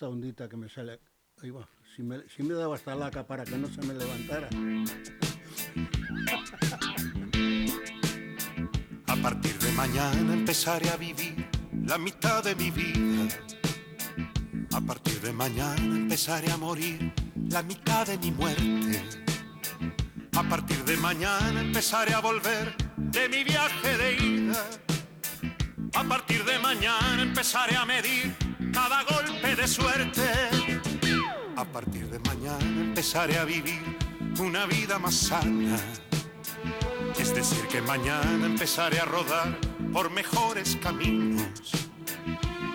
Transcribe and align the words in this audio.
esta 0.00 0.08
ondita 0.08 0.48
que 0.48 0.56
me 0.56 0.66
sale. 0.66 0.98
Ahí 1.42 1.50
va. 1.50 1.68
Si 1.94 2.02
me, 2.02 2.26
si 2.34 2.42
me 2.42 2.54
daba 2.54 2.74
hasta 2.74 2.94
laca 2.94 3.26
para 3.26 3.44
que 3.44 3.58
no 3.58 3.68
se 3.68 3.82
me 3.82 3.92
levantara. 3.92 4.48
A 9.06 9.16
partir 9.16 9.58
de 9.58 9.72
mañana 9.72 10.32
empezaré 10.32 10.88
a 10.88 10.96
vivir 10.96 11.46
la 11.84 11.98
mitad 11.98 12.42
de 12.42 12.54
mi 12.54 12.70
vida. 12.70 13.28
A 14.72 14.80
partir 14.80 15.20
de 15.20 15.34
mañana 15.34 15.96
empezaré 15.96 16.50
a 16.50 16.56
morir 16.56 17.12
la 17.50 17.62
mitad 17.62 18.06
de 18.06 18.16
mi 18.16 18.30
muerte. 18.30 19.04
A 20.34 20.42
partir 20.44 20.82
de 20.84 20.96
mañana 20.96 21.60
empezaré 21.60 22.14
a 22.14 22.20
volver 22.20 22.74
de 22.96 23.28
mi 23.28 23.44
viaje 23.44 23.98
de 23.98 24.16
ida. 24.16 24.64
A 25.92 26.04
partir 26.04 26.42
de 26.46 26.58
mañana 26.58 27.20
empezaré 27.20 27.76
a 27.76 27.84
medir 27.84 28.49
cada 28.72 29.02
golpe 29.04 29.56
de 29.56 29.68
suerte. 29.68 30.22
A 31.56 31.64
partir 31.64 32.08
de 32.08 32.18
mañana 32.20 32.80
empezaré 32.80 33.38
a 33.38 33.44
vivir 33.44 33.80
una 34.38 34.66
vida 34.66 34.98
más 34.98 35.14
sana. 35.14 35.76
Es 37.18 37.34
decir, 37.34 37.66
que 37.68 37.82
mañana 37.82 38.46
empezaré 38.46 38.98
a 38.98 39.04
rodar 39.04 39.58
por 39.92 40.10
mejores 40.10 40.76
caminos. 40.82 41.42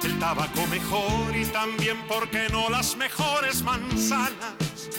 El 0.04 0.20
tabaco 0.20 0.68
mejor 0.68 1.36
y 1.36 1.46
también, 1.46 1.98
¿por 2.08 2.30
qué 2.30 2.48
no 2.52 2.70
las 2.70 2.96
mejores 2.96 3.64
manzanas? 3.64 4.90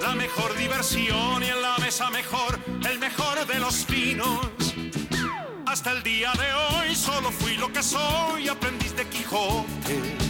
La 0.00 0.14
mejor 0.14 0.54
diversión 0.56 1.42
y 1.42 1.46
en 1.46 1.62
la 1.62 1.78
mesa 1.78 2.10
mejor, 2.10 2.58
el 2.90 2.98
mejor 2.98 3.46
de 3.46 3.58
los 3.58 3.86
vinos. 3.86 4.74
Hasta 5.66 5.92
el 5.92 6.02
día 6.02 6.30
de 6.32 6.52
hoy 6.54 6.94
solo 6.94 7.30
fui 7.32 7.56
lo 7.56 7.72
que 7.72 7.82
soy, 7.82 8.48
aprendiz 8.48 8.94
de 8.94 9.06
Quijote. 9.08 10.23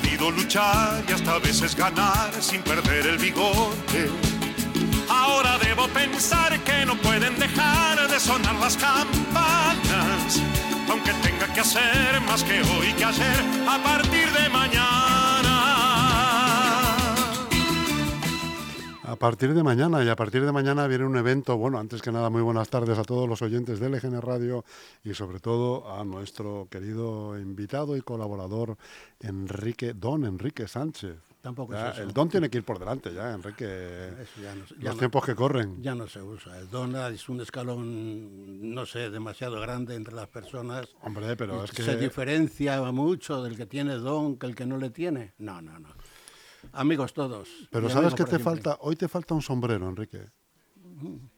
Podido 0.00 0.30
luchar 0.30 1.02
y 1.08 1.12
hasta 1.12 1.32
a 1.34 1.38
veces 1.40 1.74
ganar 1.74 2.30
sin 2.38 2.62
perder 2.62 3.04
el 3.04 3.18
bigote. 3.18 4.08
Ahora 5.10 5.58
debo 5.58 5.88
pensar 5.88 6.56
que 6.60 6.86
no 6.86 6.94
pueden 6.98 7.36
dejar 7.36 8.08
de 8.08 8.20
sonar 8.20 8.54
las 8.60 8.76
campanas, 8.76 10.40
aunque 10.88 11.12
tenga 11.14 11.52
que 11.52 11.60
hacer 11.62 12.20
más 12.28 12.44
que 12.44 12.60
hoy 12.60 12.92
que 12.96 13.06
ayer 13.06 13.44
a 13.68 13.82
partir 13.82 14.30
de 14.30 14.48
mañana. 14.50 14.97
Partir 19.18 19.54
de 19.54 19.62
mañana, 19.62 20.02
y 20.04 20.08
a 20.08 20.16
partir 20.16 20.44
de 20.44 20.52
mañana 20.52 20.86
viene 20.86 21.04
un 21.04 21.16
evento, 21.16 21.56
bueno, 21.56 21.78
antes 21.78 22.00
que 22.02 22.12
nada, 22.12 22.30
muy 22.30 22.42
buenas 22.42 22.68
tardes 22.68 22.98
a 22.98 23.04
todos 23.04 23.28
los 23.28 23.42
oyentes 23.42 23.80
de 23.80 23.88
LGN 23.88 24.20
Radio 24.20 24.64
y 25.04 25.14
sobre 25.14 25.40
todo 25.40 25.90
a 25.92 26.04
nuestro 26.04 26.68
querido 26.70 27.38
invitado 27.38 27.96
y 27.96 28.00
colaborador 28.02 28.76
Enrique, 29.20 29.94
don 29.94 30.24
Enrique 30.24 30.66
Sánchez. 30.68 31.16
Tampoco 31.40 31.72
Ya, 31.72 31.90
es 31.90 31.94
eso. 31.98 32.02
el 32.08 32.12
don 32.12 32.28
tiene 32.28 32.50
que 32.50 32.58
ir 32.58 32.64
por 32.64 32.80
delante 32.80 33.14
ya, 33.14 33.32
Enrique. 33.32 33.64
Eso 33.64 34.42
ya 34.42 34.54
no, 34.56 34.64
ya 34.66 34.74
Los 34.80 34.94
no- 34.94 34.98
tiempos 34.98 35.24
que 35.24 35.34
corren. 35.36 35.80
ya 35.80 35.94
no 35.94 36.08
se 36.08 36.20
usa. 36.20 36.58
El 36.58 36.68
don 36.68 36.96
es 36.96 37.28
un 37.28 37.40
escalón, 37.40 38.74
no 38.74 38.84
sé, 38.86 39.08
demasiado 39.10 39.60
grande 39.60 39.94
entre 39.94 40.14
las 40.14 40.26
personas. 40.28 40.88
Hombre, 41.02 41.36
pero 41.36 41.62
es 41.64 41.70
que... 41.70 41.84
Se 41.84 41.96
diferencia 41.96 42.82
mucho 42.90 43.40
del 43.42 43.56
que 43.56 43.66
tiene 43.66 43.94
don 43.94 44.36
que 44.36 44.46
el 44.46 44.56
que 44.56 44.66
no 44.66 44.78
le 44.78 44.90
tiene. 44.90 45.32
No, 45.38 45.62
no, 45.62 45.78
no. 45.78 45.88
Amigos 46.72 47.12
todos. 47.12 47.48
Pero 47.70 47.88
¿sabes 47.88 48.14
qué 48.14 48.24
para 48.24 48.36
te 48.36 48.42
siempre. 48.42 48.62
falta? 48.62 48.78
Hoy 48.82 48.96
te 48.96 49.08
falta 49.08 49.34
un 49.34 49.42
sombrero, 49.42 49.88
Enrique. 49.88 50.26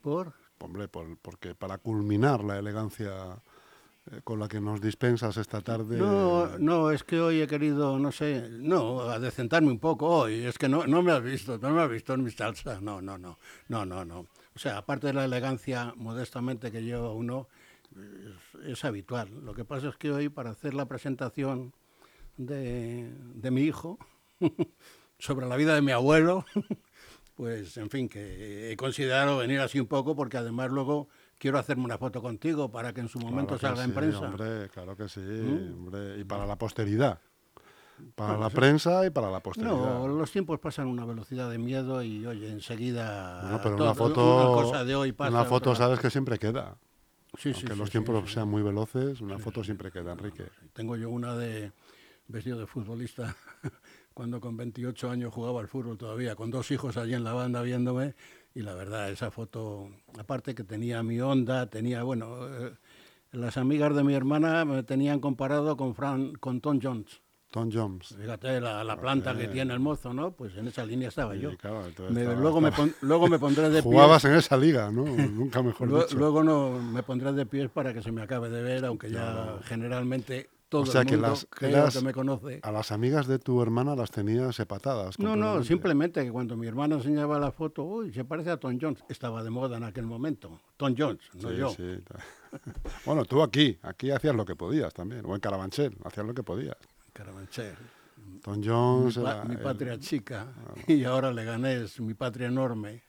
¿Por? 0.01 0.33
Hombre, 0.59 0.89
por- 0.89 1.17
porque 1.19 1.55
para 1.55 1.79
culminar 1.79 2.43
la 2.45 2.59
elegancia 2.59 3.41
eh, 4.11 4.21
con 4.25 4.39
la 4.39 4.49
que 4.49 4.61
nos 4.61 4.81
dispensas 4.81 5.37
esta 5.37 5.61
tarde... 5.61 5.99
No, 5.99 6.59
no, 6.59 6.91
es 6.91 7.03
que 7.05 7.21
hoy 7.21 7.41
he 7.41 7.47
querido, 7.47 7.99
no 7.99 8.13
sé, 8.13 8.49
no, 8.51 9.01
adecentarme 9.03 9.71
un 9.71 9.79
poco 9.79 10.07
hoy. 10.09 10.45
Es 10.45 10.59
que 10.59 10.69
no, 10.69 10.87
no 10.87 11.03
me 11.03 11.13
has 11.13 11.23
visto, 11.23 11.59
no 11.59 11.71
me 11.71 11.83
has 11.83 11.91
visto 11.91 12.15
en 12.15 12.25
mi 12.25 12.31
salsa. 12.31 12.81
No, 12.81 13.01
no, 13.03 13.17
no, 13.19 13.39
no, 13.69 13.85
no, 13.87 14.05
no. 14.05 14.21
O 14.55 14.59
sea, 14.59 14.79
aparte 14.79 15.09
de 15.09 15.13
la 15.15 15.25
elegancia 15.25 15.93
modestamente 15.97 16.71
que 16.73 16.83
lleva 16.83 17.13
uno, 17.13 17.49
es, 17.95 18.67
es 18.67 18.85
habitual. 18.85 19.29
Lo 19.45 19.55
que 19.55 19.65
pasa 19.65 19.89
es 19.89 19.97
que 19.97 20.11
hoy, 20.13 20.29
para 20.29 20.51
hacer 20.51 20.75
la 20.75 20.87
presentación 20.87 21.73
de, 22.37 23.13
de 23.35 23.51
mi 23.51 23.63
hijo 23.63 23.99
sobre 25.21 25.47
la 25.47 25.57
vida 25.57 25.75
de 25.75 25.83
mi 25.83 25.93
abuelo, 25.93 26.45
pues, 27.37 27.77
en 27.77 27.89
fin, 27.91 28.09
que 28.09 28.73
he 28.73 28.77
considerado 28.77 29.39
venir 29.39 29.61
así 29.61 29.79
un 29.81 29.87
poco 29.87 30.15
porque 30.17 30.37
además 30.37 30.71
luego 30.71 31.09
quiero 31.39 31.59
hacerme 31.59 31.85
una 31.85 31.99
foto 31.99 32.21
contigo 32.21 32.71
para 32.71 32.93
que 32.93 33.01
en 33.01 33.09
su 33.09 33.19
momento 33.19 33.57
Claro 33.59 33.77
salga 33.77 33.85
en 33.85 33.91
sí, 33.91 33.97
prensa. 33.97 34.21
¿Mm? 34.21 34.25
Hombre, 34.25 34.69
claro 34.71 34.97
que 34.97 35.09
sí, 35.09 35.21
hombre, 35.21 36.19
y 36.19 36.25
para 36.25 36.45
la 36.47 36.57
posteridad. 36.57 37.21
Para 38.15 38.39
la 38.39 38.49
prensa 38.49 39.05
y 39.05 39.11
para 39.11 39.31
la 39.31 39.41
posteridad. 39.41 39.75
No, 39.75 40.09
los 40.09 40.31
tiempos 40.33 40.59
pasan 40.59 40.87
a 40.87 40.91
una 40.91 41.05
velocidad 41.05 41.51
de 41.51 41.59
miedo 41.59 42.03
y 42.03 42.25
oye, 42.27 42.49
enseguida 42.51 43.43
Bueno, 43.43 43.61
pero 43.63 43.77
todo- 43.77 43.87
una 43.87 43.95
foto, 43.95 44.37
una 44.37 44.63
cosa 44.63 44.85
de 44.85 44.95
hoy 44.95 45.13
pasa. 45.13 45.31
una 45.31 45.45
foto 45.45 45.71
otra- 45.73 45.85
sabes 45.85 46.01
que 46.01 46.09
siempre 46.11 46.39
queda. 46.39 46.77
Sí, 47.37 47.53
sí, 47.53 47.61
Aunque 47.61 47.73
sí, 47.75 47.79
los 47.79 47.89
sí, 47.89 47.93
tiempos 47.93 48.33
sean 48.33 48.49
muy 48.49 48.63
veloces, 48.63 49.21
una 49.21 49.39
foto 49.39 49.63
siempre 49.63 49.93
queda, 49.93 50.13
Enrique. 50.13 50.45
Tengo 50.73 50.97
yo 50.97 51.11
una 51.11 51.37
de 51.37 51.73
vestido 52.27 52.59
de 52.59 52.67
futbolista 52.67 53.37
cuando 54.21 54.39
con 54.39 54.55
28 54.55 55.11
años 55.11 55.33
jugaba 55.33 55.61
al 55.63 55.69
fútbol 55.69 55.97
todavía, 55.97 56.35
con 56.37 56.51
dos 56.51 56.71
hijos 56.73 56.99
allí 56.99 57.15
en 57.15 57.25
la 57.25 57.33
banda 57.33 57.63
viéndome 57.63 58.15
y 58.55 58.61
la 58.61 58.75
verdad 58.75 59.09
esa 59.11 59.31
foto, 59.31 59.89
aparte 60.19 60.55
que 60.55 60.63
tenía 60.63 61.03
mi 61.03 61.19
onda, 61.23 61.71
tenía, 61.71 62.03
bueno, 62.03 62.47
eh, 62.47 62.75
las 63.33 63.57
amigas 63.57 63.97
de 63.97 64.05
mi 64.05 64.13
hermana 64.13 64.67
me 64.67 64.83
tenían 64.83 65.21
comparado 65.21 65.75
con 65.79 65.95
Fran, 65.95 66.35
con 66.35 66.61
Tom 66.61 66.81
Jones. 66.83 67.23
Tom 67.51 67.71
Jones. 67.73 68.15
Fíjate 68.21 68.61
la, 68.61 68.85
la 68.85 69.01
planta 69.01 69.35
que 69.35 69.49
tiene 69.49 69.73
el 69.73 69.81
mozo, 69.81 70.13
¿no? 70.13 70.33
Pues 70.33 70.55
en 70.55 70.69
esa 70.69 70.85
línea 70.85 71.09
estaba 71.09 71.33
Sí, 71.35 71.41
yo. 71.41 71.57
claro, 71.57 71.87
entonces 71.87 72.15
Me- 72.15 72.21
estaba- 72.21 72.41
luego, 72.43 72.61
me 72.61 72.73
pon- 72.73 72.95
luego 73.01 73.27
me 73.27 73.39
pondré 73.39 73.71
de 73.71 73.83
pie. 73.83 73.91
Jugabas 73.91 74.23
en 74.27 74.35
esa 74.35 74.59
liga, 74.59 74.91
¿no? 74.93 75.07
Nunca 75.07 75.63
mejor 75.63 75.89
Lue- 75.89 76.03
dicho. 76.05 76.19
Luego 76.19 76.45
no 76.45 76.73
me 76.79 77.03
pondré 77.03 77.33
de 77.33 77.47
pies 77.47 77.71
para 77.71 77.95
que 77.95 78.03
se 78.03 78.13
me 78.13 78.21
acabe 78.21 78.51
de 78.51 78.63
ver, 78.63 78.85
aunque 78.85 79.11
ya 79.11 79.57
generalmente 79.65 80.51
todo 80.71 80.83
O 80.83 80.87
sea 80.87 81.03
el 81.03 81.07
que 81.09 81.15
mundo 81.17 81.29
las- 81.29 81.47
creo 81.51 81.89
que 81.91 82.01
me 82.01 82.13
conoce. 82.15 82.61
A 82.63 82.73
las 82.73 82.93
amigas 82.93 83.27
de 83.27 83.39
tu 83.39 83.61
hermana 83.61 83.95
las 83.95 84.11
tenías 84.11 84.55
sepatadas. 84.57 85.19
No, 85.19 85.37
no, 85.37 85.63
simplemente 85.63 86.25
que 86.25 86.31
cuando 86.33 86.57
mi 86.57 86.67
hermano 86.67 86.95
enseñaba 86.97 87.39
la 87.39 87.53
foto, 87.53 87.83
uy, 87.85 88.13
se 88.13 88.25
parece 88.25 88.51
a 88.53 88.57
Tom 88.57 88.79
Jones. 88.81 89.05
Estaba 89.11 89.43
de 89.43 89.51
moda 89.51 89.77
en 89.77 89.85
aquel 89.85 90.07
momento. 90.07 90.61
Tom 90.79 90.95
Jones, 90.97 91.21
no 91.35 91.51
Sí, 91.51 91.57
yo. 91.57 91.71
sí. 91.71 91.99
Bueno, 93.05 93.25
tú 93.25 93.43
aquí, 93.43 93.79
aquí 93.83 94.11
hacías 94.11 94.35
lo 94.35 94.45
que 94.45 94.57
podías 94.57 94.93
también, 94.95 95.25
o 95.27 95.35
en 95.35 95.41
Carabanchel, 95.41 95.97
hacías 96.05 96.27
lo 96.27 96.33
que 96.35 96.43
podías. 96.43 96.77
Carabanchel. 97.13 97.75
Tom 98.43 98.59
Mi, 98.61 98.67
Jones 98.67 99.19
pa- 99.19 99.33
era 99.33 99.45
mi 99.45 99.55
el- 99.57 99.61
patria 99.61 99.99
chica. 99.99 100.47
Y 100.87 101.05
ahora 101.05 101.33
le 101.33 101.45
gané, 101.45 101.83
es 101.83 102.01
mi 102.01 102.15
patria 102.15 102.47
enorme. 102.49 103.03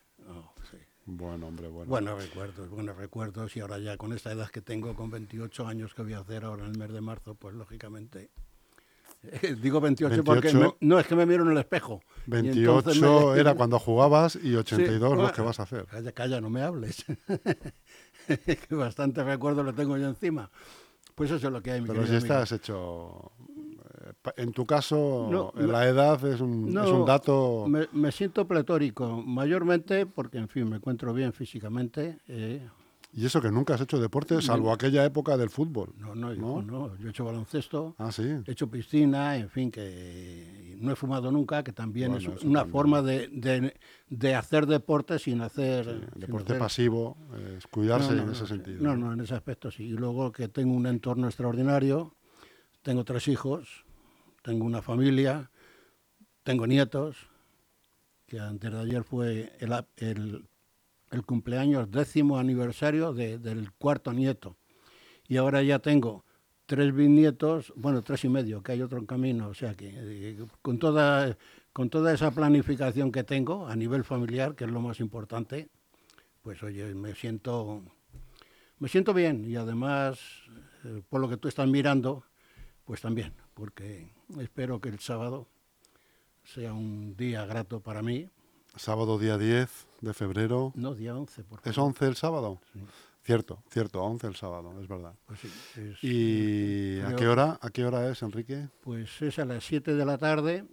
Oh, 1.01 1.11
sí. 1.11 1.11
Buen 1.17 1.43
hombre, 1.43 1.67
bueno. 1.67 1.89
Buenos 1.89 2.23
recuerdos, 2.23 2.69
buenos 2.69 2.95
recuerdos. 2.97 3.55
Y 3.57 3.59
ahora 3.59 3.79
ya 3.79 3.97
con 3.97 4.13
esta 4.13 4.31
edad 4.31 4.49
que 4.49 4.61
tengo, 4.61 4.95
con 4.95 5.09
28 5.09 5.67
años 5.67 5.93
que 5.93 6.03
voy 6.03 6.13
a 6.13 6.19
hacer 6.19 6.45
ahora 6.45 6.65
en 6.65 6.71
el 6.71 6.77
mes 6.77 6.91
de 6.91 7.01
marzo, 7.01 7.35
pues 7.35 7.55
lógicamente... 7.55 8.29
Digo 9.61 9.81
28, 9.81 10.23
porque 10.23 10.47
28. 10.47 10.77
me- 10.81 10.87
no 10.87 10.99
es 10.99 11.05
que 11.05 11.15
me 11.15 11.25
miro 11.25 11.43
en 11.43 11.51
el 11.51 11.57
espejo. 11.57 12.01
Y 12.27 12.31
28 12.31 12.77
entonces 12.77 13.01
me- 13.01 13.39
era 13.39 13.53
cuando 13.55 13.77
jugabas 13.79 14.37
y 14.41 14.55
82 14.55 15.11
lo 15.11 15.15
bueno, 15.17 15.33
que 15.33 15.41
vas 15.41 15.59
a 15.59 15.63
hacer. 15.63 15.85
Calla, 15.85 16.11
calla, 16.11 16.41
no 16.41 16.49
me 16.49 16.61
hables. 16.63 17.05
bastante 18.69 19.23
recuerdo 19.23 19.63
lo 19.63 19.73
tengo 19.73 19.97
yo 19.97 20.07
encima. 20.07 20.49
Pues 21.15 21.29
eso 21.29 21.47
es 21.47 21.53
lo 21.53 21.61
que 21.61 21.71
hay, 21.71 21.81
mi 21.81 21.87
Pero 21.87 22.07
si 22.07 22.15
estás 22.15 22.51
hecho... 22.51 23.31
En 24.37 24.51
tu 24.51 24.65
caso, 24.65 25.27
No, 25.31 25.53
la 25.55 25.87
edad 25.87 26.23
es 26.25 26.41
un, 26.41 26.69
es 26.77 26.91
un 26.91 27.05
dato... 27.05 27.65
Me, 27.67 27.87
me 27.93 28.11
siento 28.11 28.47
pletórico, 28.47 29.21
mayormente 29.25 30.05
porque, 30.05 30.37
en 30.37 30.47
fin, 30.49 30.69
me 30.69 30.77
encuentro 30.77 31.13
bien 31.13 31.33
físicamente. 31.33 32.19
eh, 32.27 32.67
Y 33.13 33.25
eso 33.25 33.41
que 33.41 33.51
nunca 33.51 33.73
has 33.75 33.81
hecho 33.81 33.99
deporte, 33.99 34.41
salvo 34.41 34.71
aquella 34.71 35.03
época 35.03 35.35
del 35.37 35.49
fútbol. 35.49 35.93
no, 35.97 36.15
no, 36.15 36.33
yo 36.33 36.61
¿No? 36.61 36.95
yo 36.97 37.07
he 37.07 37.09
hecho 37.09 37.25
baloncesto, 37.25 37.95
Ah, 37.97 38.11
sí. 38.11 38.23
he 38.23 38.51
hecho 38.51 38.69
piscina, 38.69 39.35
en 39.35 39.49
fin, 39.49 39.69
que 39.69 40.77
no 40.79 40.91
he 40.91 40.95
fumado 40.95 41.31
nunca, 41.31 41.63
que 41.63 41.73
también 41.73 42.11
Bueno, 42.11 42.33
es 42.35 42.43
una 42.43 42.61
también. 42.61 42.71
forma 42.71 43.01
de, 43.01 43.27
de- 43.27 43.73
de 44.09 44.35
hacer 44.35 44.65
deporte 44.65 45.19
sin 45.19 45.41
hacer... 45.41 45.85
sin 45.85 46.19
Deporte 46.21 46.53
hacer- 46.53 46.59
pasivo, 46.59 47.17
es 47.57 47.67
cuidarse 47.67 48.13
en 48.17 48.29
ese 48.29 48.47
sentido. 48.47 48.81
No, 48.81 48.95
no, 48.95 49.13
en 49.13 49.19
ese 49.19 49.35
aspecto 49.35 49.69
sí. 49.71 49.83
Y 49.83 49.91
luego 49.91 50.31
que 50.31 50.47
tengo 50.47 50.73
un 50.73 50.87
entorno 50.87 51.27
extraordinario, 51.27 52.15
tengo 52.81 53.03
tres 53.03 53.27
hijos, 53.27 53.85
tengo 54.41 54.65
una 54.65 54.81
familia, 54.81 55.49
tengo 56.43 56.65
nietos, 56.67 57.17
que 58.27 58.39
antes 58.39 58.71
de 58.71 58.79
ayer 58.79 59.03
fue 59.03 59.53
el, 59.59 59.73
el- 59.97 60.47
el 61.11 61.25
cumpleaños 61.25 61.91
décimo 61.91 62.37
aniversario 62.39 63.13
de- 63.13 63.37
del 63.37 63.71
cuarto 63.73 64.13
nieto. 64.13 64.55
Y 65.27 65.37
ahora 65.37 65.61
ya 65.61 65.79
tengo 65.79 66.23
tres 66.65 66.93
bisnietos, 66.95 67.73
bueno, 67.75 68.01
tres 68.01 68.23
y 68.23 68.29
medio, 68.29 68.63
que 68.63 68.71
hay 68.73 68.81
otro 68.81 68.97
en 68.99 69.05
camino. 69.05 69.49
O 69.49 69.53
sea 69.53 69.75
que 69.75 69.91
eh, 69.93 70.37
con 70.61 70.79
toda, 70.79 71.37
con 71.73 71.89
toda 71.89 72.13
esa 72.13 72.31
planificación 72.31 73.11
que 73.11 73.23
tengo 73.25 73.67
a 73.67 73.75
nivel 73.75 74.03
familiar, 74.05 74.55
que 74.55 74.63
es 74.63 74.71
lo 74.71 74.79
más 74.81 74.99
importante, 75.01 75.69
pues 76.41 76.63
oye, 76.63 76.95
me 76.95 77.13
siento, 77.13 77.83
me 78.79 78.87
siento 78.87 79.13
bien 79.13 79.45
y 79.45 79.55
además, 79.57 80.19
eh, 80.85 81.01
por 81.09 81.19
lo 81.21 81.29
que 81.29 81.37
tú 81.37 81.47
estás 81.49 81.67
mirando, 81.67 82.23
pues 82.85 83.01
también, 83.01 83.33
porque 83.53 84.09
espero 84.39 84.79
que 84.79 84.89
el 84.89 84.99
sábado 84.99 85.47
sea 86.43 86.73
un 86.73 87.15
día 87.17 87.45
grato 87.45 87.81
para 87.81 88.01
mí. 88.01 88.27
Sábado 88.75 89.19
día 89.19 89.37
10 89.37 89.69
de 90.01 90.13
febrero. 90.13 90.71
No, 90.75 90.95
día 90.95 91.15
11, 91.15 91.43
por 91.43 91.59
favor. 91.59 91.71
¿Es 91.71 91.77
11 91.77 92.05
el 92.07 92.15
sábado? 92.15 92.61
Sí. 92.73 92.79
Cierto, 93.23 93.61
cierto, 93.69 94.01
11 94.01 94.27
el 94.27 94.35
sábado, 94.35 94.73
es 94.81 94.87
verdad. 94.87 95.13
Pues 95.27 95.39
sí, 95.41 95.47
es- 95.79 96.03
¿Y 96.03 96.99
a 97.01 97.15
qué 97.15 97.27
hora, 97.27 97.59
a 97.61 97.69
qué 97.69 97.85
hora 97.85 98.09
es, 98.09 98.21
Enrique? 98.23 98.67
Pues 98.81 99.21
es 99.21 99.37
a 99.37 99.45
las 99.45 99.63
7 99.63 99.93
de 99.93 100.05
la 100.05 100.17
tarde 100.17 100.65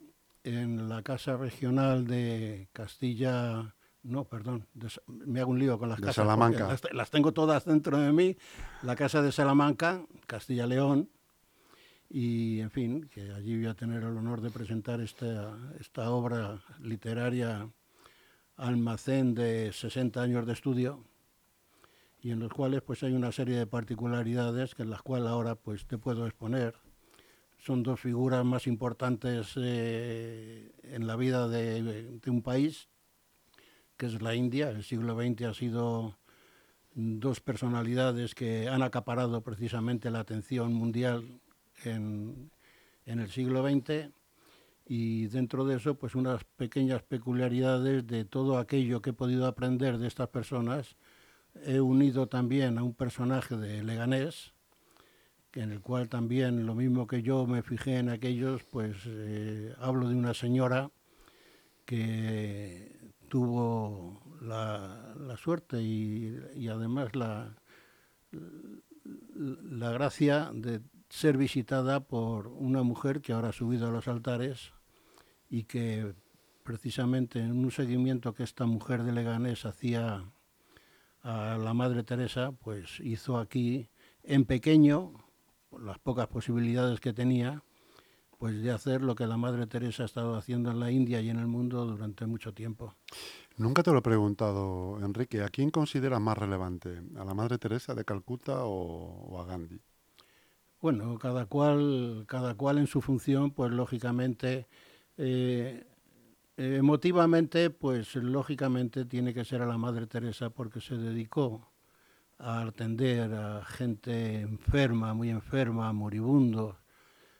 en 0.45 0.89
la 0.89 1.03
Casa 1.03 1.37
Regional 1.37 2.07
de 2.07 2.69
Castilla. 2.73 3.75
No, 4.03 4.25
perdón, 4.25 4.67
de 4.73 4.89
me 5.09 5.41
hago 5.41 5.51
un 5.51 5.59
lío 5.59 5.79
con 5.79 5.91
las 5.91 5.99
De 5.99 6.05
casas. 6.07 6.15
Salamanca. 6.25 6.69
Las, 6.69 6.81
las 6.95 7.11
tengo 7.11 7.33
todas 7.33 7.67
dentro 7.67 7.99
de 7.99 8.13
mí. 8.13 8.37
La 8.83 8.97
Casa 8.97 9.21
de 9.21 9.31
Salamanca, 9.33 10.07
Castilla-León. 10.27 11.11
Y, 12.11 12.61
en 12.61 12.71
fin, 12.71 13.09
que 13.13 13.33
allí 13.33 13.57
voy 13.57 13.67
a 13.67 13.75
tener 13.75 14.03
el 14.03 14.17
honor 14.17 14.41
de 14.41 14.51
presentar 14.51 15.01
esta, 15.01 15.57
esta 15.79 16.11
obra 16.11 16.63
literaria 16.81 17.69
almacén 18.57 19.35
de 19.35 19.73
60 19.73 20.21
años 20.21 20.47
de 20.47 20.53
estudio 20.53 21.05
y 22.21 22.31
en 22.31 22.41
los 22.41 22.53
cuales 22.53 22.83
pues 22.83 23.03
hay 23.05 23.13
una 23.13 23.31
serie 23.31 23.57
de 23.57 23.67
particularidades 23.67 24.75
que 24.75 24.83
en 24.83 24.91
las 24.91 25.03
cuales 25.03 25.29
ahora 25.29 25.55
pues 25.55 25.87
te 25.87 25.99
puedo 25.99 26.27
exponer 26.27 26.75
son 27.59 27.83
dos 27.83 28.01
figuras 28.01 28.45
más 28.45 28.67
importantes 28.67 29.53
eh, 29.57 30.71
en 30.85 31.07
la 31.07 31.17
vida 31.17 31.49
de, 31.49 31.83
de 32.21 32.31
un 32.31 32.43
país, 32.43 32.89
que 33.97 34.07
es 34.07 34.23
la 34.23 34.35
India. 34.35 34.71
El 34.71 34.85
siglo 34.85 35.21
XX 35.21 35.43
ha 35.43 35.55
sido 35.55 36.17
dos 36.95 37.41
personalidades 37.41 38.35
que 38.35 38.69
han 38.69 38.83
acaparado 38.83 39.43
precisamente 39.43 40.11
la 40.11 40.21
atención 40.21 40.73
mundial 40.73 41.41
en, 41.85 42.51
en 43.07 43.21
el 43.21 43.31
siglo 43.31 43.63
XX 43.63 44.11
y 44.87 45.27
dentro 45.27 45.65
de 45.65 45.77
eso 45.77 45.95
pues 45.97 46.15
unas 46.15 46.45
pequeñas 46.45 47.03
peculiaridades 47.03 48.07
de 48.07 48.25
todo 48.25 48.59
aquello 48.59 49.03
que 49.03 49.11
he 49.11 49.15
podido 49.15 49.47
aprender 49.47 49.99
de 49.99 50.07
estas 50.07 50.29
personas. 50.29 50.97
He 51.65 51.81
unido 51.81 52.29
también 52.29 52.79
a 52.79 52.83
un 52.83 52.95
personaje 52.95 53.57
de 53.57 53.83
Leganés, 53.83 54.55
en 55.53 55.73
el 55.73 55.81
cual 55.81 56.09
también 56.09 56.67
lo 56.67 56.75
mismo 56.75 57.07
que 57.07 57.23
yo 57.23 57.47
me 57.47 57.63
fijé 57.63 57.99
en 57.99 58.09
aquellos, 58.09 58.63
pues 58.65 58.97
eh, 59.07 59.75
hablo 59.79 60.09
de 60.09 60.15
una 60.15 60.35
señora 60.35 60.91
que 61.85 63.13
tuvo 63.29 64.23
la, 64.41 65.15
la 65.19 65.37
suerte 65.37 65.83
y, 65.83 66.39
y 66.55 66.69
además 66.69 67.15
la, 67.15 67.57
la 69.35 69.91
gracia 69.93 70.51
de 70.55 70.81
ser 71.09 71.37
visitada 71.37 72.01
por 72.01 72.49
una 72.49 72.83
mujer 72.83 73.21
que 73.21 73.33
ahora 73.33 73.49
ha 73.49 73.53
subido 73.53 73.89
a 73.89 73.91
los 73.91 74.09
altares 74.09 74.73
y 75.49 75.65
que 75.65 76.15
precisamente 76.63 77.41
en 77.41 77.53
un 77.53 77.71
seguimiento 77.71 78.35
que 78.35 78.43
esta 78.43 78.67
mujer 78.67 79.03
de 79.03 79.13
Leganés 79.13 79.65
hacía 79.65 80.25
a 81.23 81.57
la 81.57 81.75
Madre 81.75 82.05
Teresa, 82.05 82.53
pues 82.53 83.01
hizo 83.01 83.39
aquí 83.39 83.89
en 84.23 84.45
pequeño, 84.45 85.13
por 85.71 85.83
las 85.83 85.99
pocas 85.99 86.27
posibilidades 86.27 87.01
que 87.01 87.13
tenía, 87.13 87.63
pues 88.39 88.63
de 88.63 88.71
hacer 88.71 89.03
lo 89.03 89.15
que 89.15 89.27
la 89.27 89.37
Madre 89.37 89.67
Teresa 89.67 90.05
ha 90.05 90.07
estado 90.07 90.37
haciendo 90.37 90.71
en 90.71 90.79
la 90.79 90.91
India 90.91 91.21
y 91.21 91.29
en 91.29 91.39
el 91.39 91.47
mundo 91.47 91.85
durante 91.87 92.27
mucho 92.27 92.55
tiempo. 92.55 92.95
Nunca 93.57 93.83
te 93.83 93.91
lo 93.91 93.99
he 93.99 94.03
preguntado, 94.03 94.99
Enrique. 95.03 95.43
¿A 95.43 95.49
quién 95.49 95.71
consideras 95.71 96.21
más 96.21 96.39
relevante? 96.39 97.03
¿A 97.17 97.25
la 97.25 97.35
Madre 97.35 97.59
Teresa 97.59 97.95
de 97.95 98.05
Calcuta 98.05 98.65
o, 98.65 99.31
o 99.31 99.41
a 99.41 99.45
Gandhi? 99.45 99.81
Bueno, 100.81 101.19
cada 101.19 101.47
cual, 101.47 102.25
cada 102.29 102.55
cual 102.55 102.79
en 102.79 102.87
su 102.87 103.01
función, 103.01 103.51
pues 103.51 103.73
lógicamente, 103.73 104.69
eh, 105.17 105.85
emotivamente, 106.57 107.71
pues 107.71 108.15
lógicamente 108.15 109.05
tiene 109.05 109.35
que 109.35 109.45
ser 109.45 109.61
a 109.63 109.67
la 109.67 109.77
Madre 109.77 110.07
Teresa 110.07 110.51
porque 110.51 110.81
se 110.81 110.97
dedicó 110.97 111.69
a 112.39 112.61
atender 112.63 113.35
a 113.35 113.65
gente 113.65 114.41
enferma, 114.43 115.15
muy 115.15 115.31
enferma, 115.31 115.93
moribundos, 115.93 116.77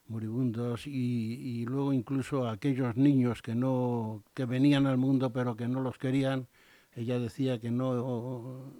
moribundos 0.09 0.87
y, 0.89 1.61
y 1.61 1.65
luego 1.67 1.93
incluso 1.93 2.49
a 2.49 2.53
aquellos 2.53 2.97
niños 2.97 3.43
que 3.43 3.55
no 3.55 4.25
que 4.35 4.47
venían 4.47 4.87
al 4.87 4.99
mundo 4.99 5.33
pero 5.33 5.57
que 5.57 5.69
no 5.69 5.81
los 5.81 5.99
querían. 5.99 6.49
Ella 6.95 7.21
decía 7.21 7.61
que 7.61 7.71
no 7.71 8.73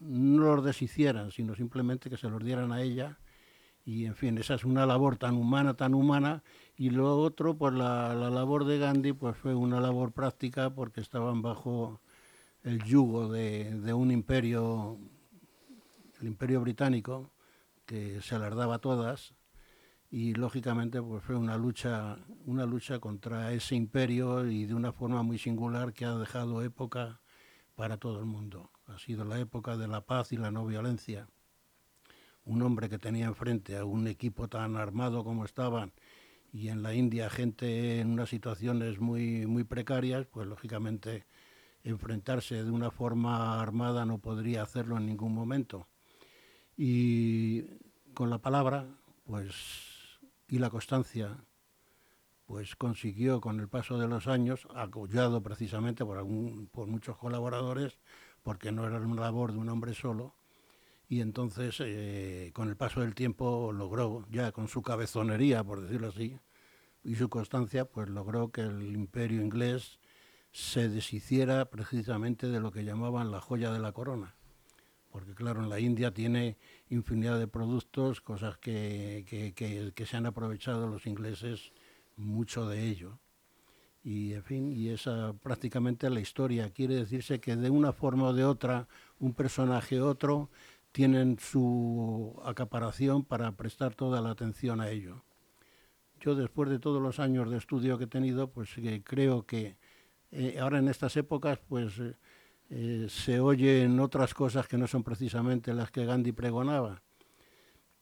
no 0.00 0.54
los 0.56 0.64
deshicieran, 0.64 1.30
sino 1.32 1.54
simplemente 1.54 2.08
que 2.10 2.16
se 2.16 2.30
los 2.30 2.42
dieran 2.42 2.72
a 2.72 2.80
ella 2.82 3.18
y 3.86 4.04
en 4.06 4.16
fin, 4.16 4.36
esa 4.36 4.54
es 4.54 4.64
una 4.64 4.84
labor 4.84 5.16
tan 5.16 5.36
humana, 5.36 5.74
tan 5.74 5.94
humana, 5.94 6.42
y 6.76 6.90
lo 6.90 7.16
otro, 7.18 7.56
pues 7.56 7.72
la, 7.72 8.16
la, 8.16 8.30
labor 8.30 8.64
de 8.64 8.78
Gandhi 8.78 9.12
pues 9.12 9.36
fue 9.36 9.54
una 9.54 9.80
labor 9.80 10.12
práctica 10.12 10.74
porque 10.74 11.00
estaban 11.00 11.40
bajo 11.40 12.00
el 12.64 12.82
yugo 12.82 13.28
de, 13.28 13.92
un 13.94 14.10
imperio, 14.10 14.98
el 16.20 16.26
imperio 16.26 16.60
británico, 16.62 17.30
que 17.86 18.20
se 18.22 18.36
las 18.40 18.56
daba 18.56 18.80
todas, 18.80 19.34
y 20.10 20.34
lógicamente 20.34 21.00
pues 21.00 21.22
fue 21.22 21.36
una 21.36 21.56
lucha, 21.56 22.18
una 22.44 22.66
lucha 22.66 22.98
contra 22.98 23.52
ese 23.52 23.76
imperio 23.76 24.46
y 24.50 24.66
de 24.66 24.74
una 24.74 24.92
forma 24.92 25.22
muy 25.22 25.38
singular 25.38 25.92
que 25.92 26.06
ha 26.06 26.16
dejado 26.16 26.60
época 26.62 27.20
para 27.76 27.98
todo 27.98 28.18
el 28.18 28.24
mundo. 28.26 28.72
Ha 28.88 28.98
sido 28.98 29.24
la 29.24 29.38
época 29.38 29.76
de 29.76 29.86
la 29.86 30.00
paz 30.00 30.32
y 30.32 30.36
la 30.36 30.50
no 30.50 30.66
violencia 30.66 31.28
un 32.46 32.62
hombre 32.62 32.88
que 32.88 32.98
tenía 32.98 33.26
enfrente 33.26 33.76
a 33.76 33.84
un 33.84 34.08
equipo 34.08 34.48
tan 34.48 34.76
armado 34.76 35.22
como 35.24 35.44
estaban 35.44 35.92
y 36.52 36.68
en 36.68 36.82
la 36.82 36.94
India 36.94 37.28
gente 37.28 38.00
en 38.00 38.10
unas 38.10 38.30
situaciones 38.30 38.98
muy, 38.98 39.46
muy 39.46 39.64
precarias, 39.64 40.26
pues 40.26 40.46
lógicamente 40.46 41.26
enfrentarse 41.84 42.64
de 42.64 42.70
una 42.70 42.90
forma 42.90 43.60
armada 43.60 44.06
no 44.06 44.18
podría 44.18 44.62
hacerlo 44.62 44.96
en 44.96 45.06
ningún 45.06 45.34
momento. 45.34 45.86
Y 46.76 47.62
con 48.14 48.30
la 48.30 48.38
palabra, 48.38 48.86
pues, 49.24 49.54
y 50.48 50.58
la 50.58 50.70
constancia, 50.70 51.36
pues 52.46 52.74
consiguió 52.76 53.40
con 53.40 53.60
el 53.60 53.68
paso 53.68 53.98
de 53.98 54.08
los 54.08 54.26
años, 54.26 54.66
apoyado 54.74 55.42
precisamente 55.42 56.04
por, 56.04 56.26
por 56.70 56.86
muchos 56.86 57.18
colaboradores, 57.18 57.98
porque 58.42 58.72
no 58.72 58.86
era 58.86 58.98
una 58.98 59.20
labor 59.20 59.52
de 59.52 59.58
un 59.58 59.68
hombre 59.68 59.94
solo, 59.94 60.34
y 61.08 61.20
entonces 61.20 61.76
eh, 61.80 62.50
con 62.52 62.68
el 62.68 62.76
paso 62.76 63.00
del 63.00 63.14
tiempo 63.14 63.72
logró, 63.72 64.26
ya 64.30 64.52
con 64.52 64.68
su 64.68 64.82
cabezonería, 64.82 65.62
por 65.62 65.80
decirlo 65.80 66.08
así, 66.08 66.38
y 67.04 67.14
su 67.14 67.28
constancia, 67.28 67.84
pues 67.84 68.08
logró 68.08 68.50
que 68.50 68.62
el 68.62 68.94
imperio 68.94 69.40
inglés 69.40 70.00
se 70.50 70.88
deshiciera 70.88 71.66
precisamente 71.66 72.48
de 72.48 72.60
lo 72.60 72.72
que 72.72 72.84
llamaban 72.84 73.30
la 73.30 73.40
joya 73.40 73.70
de 73.70 73.78
la 73.78 73.92
corona. 73.92 74.34
Porque 75.12 75.34
claro, 75.34 75.62
en 75.62 75.68
la 75.68 75.78
India 75.78 76.12
tiene 76.12 76.56
infinidad 76.90 77.38
de 77.38 77.46
productos, 77.46 78.20
cosas 78.20 78.58
que, 78.58 79.24
que, 79.28 79.54
que, 79.54 79.92
que 79.94 80.06
se 80.06 80.16
han 80.16 80.26
aprovechado 80.26 80.88
los 80.88 81.06
ingleses 81.06 81.72
mucho 82.16 82.66
de 82.68 82.88
ello. 82.88 83.18
Y 84.02 84.34
en 84.34 84.42
fin, 84.44 84.72
y 84.72 84.88
esa 84.88 85.32
prácticamente 85.42 86.08
la 86.10 86.20
historia. 86.20 86.70
Quiere 86.70 86.94
decirse 86.94 87.40
que 87.40 87.56
de 87.56 87.70
una 87.70 87.92
forma 87.92 88.28
o 88.28 88.32
de 88.32 88.44
otra, 88.44 88.88
un 89.18 89.32
personaje 89.32 90.00
u 90.00 90.06
otro 90.06 90.50
tienen 90.96 91.38
su 91.38 92.40
acaparación 92.42 93.22
para 93.22 93.52
prestar 93.52 93.94
toda 93.94 94.22
la 94.22 94.30
atención 94.30 94.80
a 94.80 94.88
ello. 94.88 95.24
Yo 96.20 96.34
después 96.34 96.70
de 96.70 96.78
todos 96.78 97.02
los 97.02 97.20
años 97.20 97.50
de 97.50 97.58
estudio 97.58 97.98
que 97.98 98.04
he 98.04 98.06
tenido, 98.06 98.50
pues 98.50 98.70
eh, 98.78 99.02
creo 99.04 99.44
que 99.44 99.76
eh, 100.30 100.56
ahora 100.58 100.78
en 100.78 100.88
estas 100.88 101.14
épocas 101.18 101.58
pues 101.68 102.00
eh, 102.70 103.06
se 103.10 103.40
oyen 103.40 104.00
otras 104.00 104.32
cosas 104.32 104.68
que 104.68 104.78
no 104.78 104.86
son 104.86 105.02
precisamente 105.02 105.74
las 105.74 105.90
que 105.90 106.06
Gandhi 106.06 106.32
pregonaba. 106.32 107.02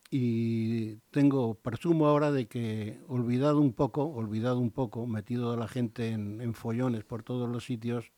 Y 0.09 0.99
tengo, 1.11 1.57
presumo 1.57 2.07
ahora 2.07 2.31
de 2.31 2.47
que 2.47 3.01
olvidado 3.09 3.59
un 3.59 3.73
poco, 3.73 4.05
olvidado 4.05 4.61
un 4.61 4.71
poco, 4.71 5.09
metido 5.09 5.53
a 5.53 5.57
la 5.57 5.67
gente 5.67 6.11
en, 6.11 6.41
en 6.41 6.55
follones 6.55 7.03
por 7.03 7.25
todos 7.25 7.51
los 7.51 7.65
sitios, 7.65 8.13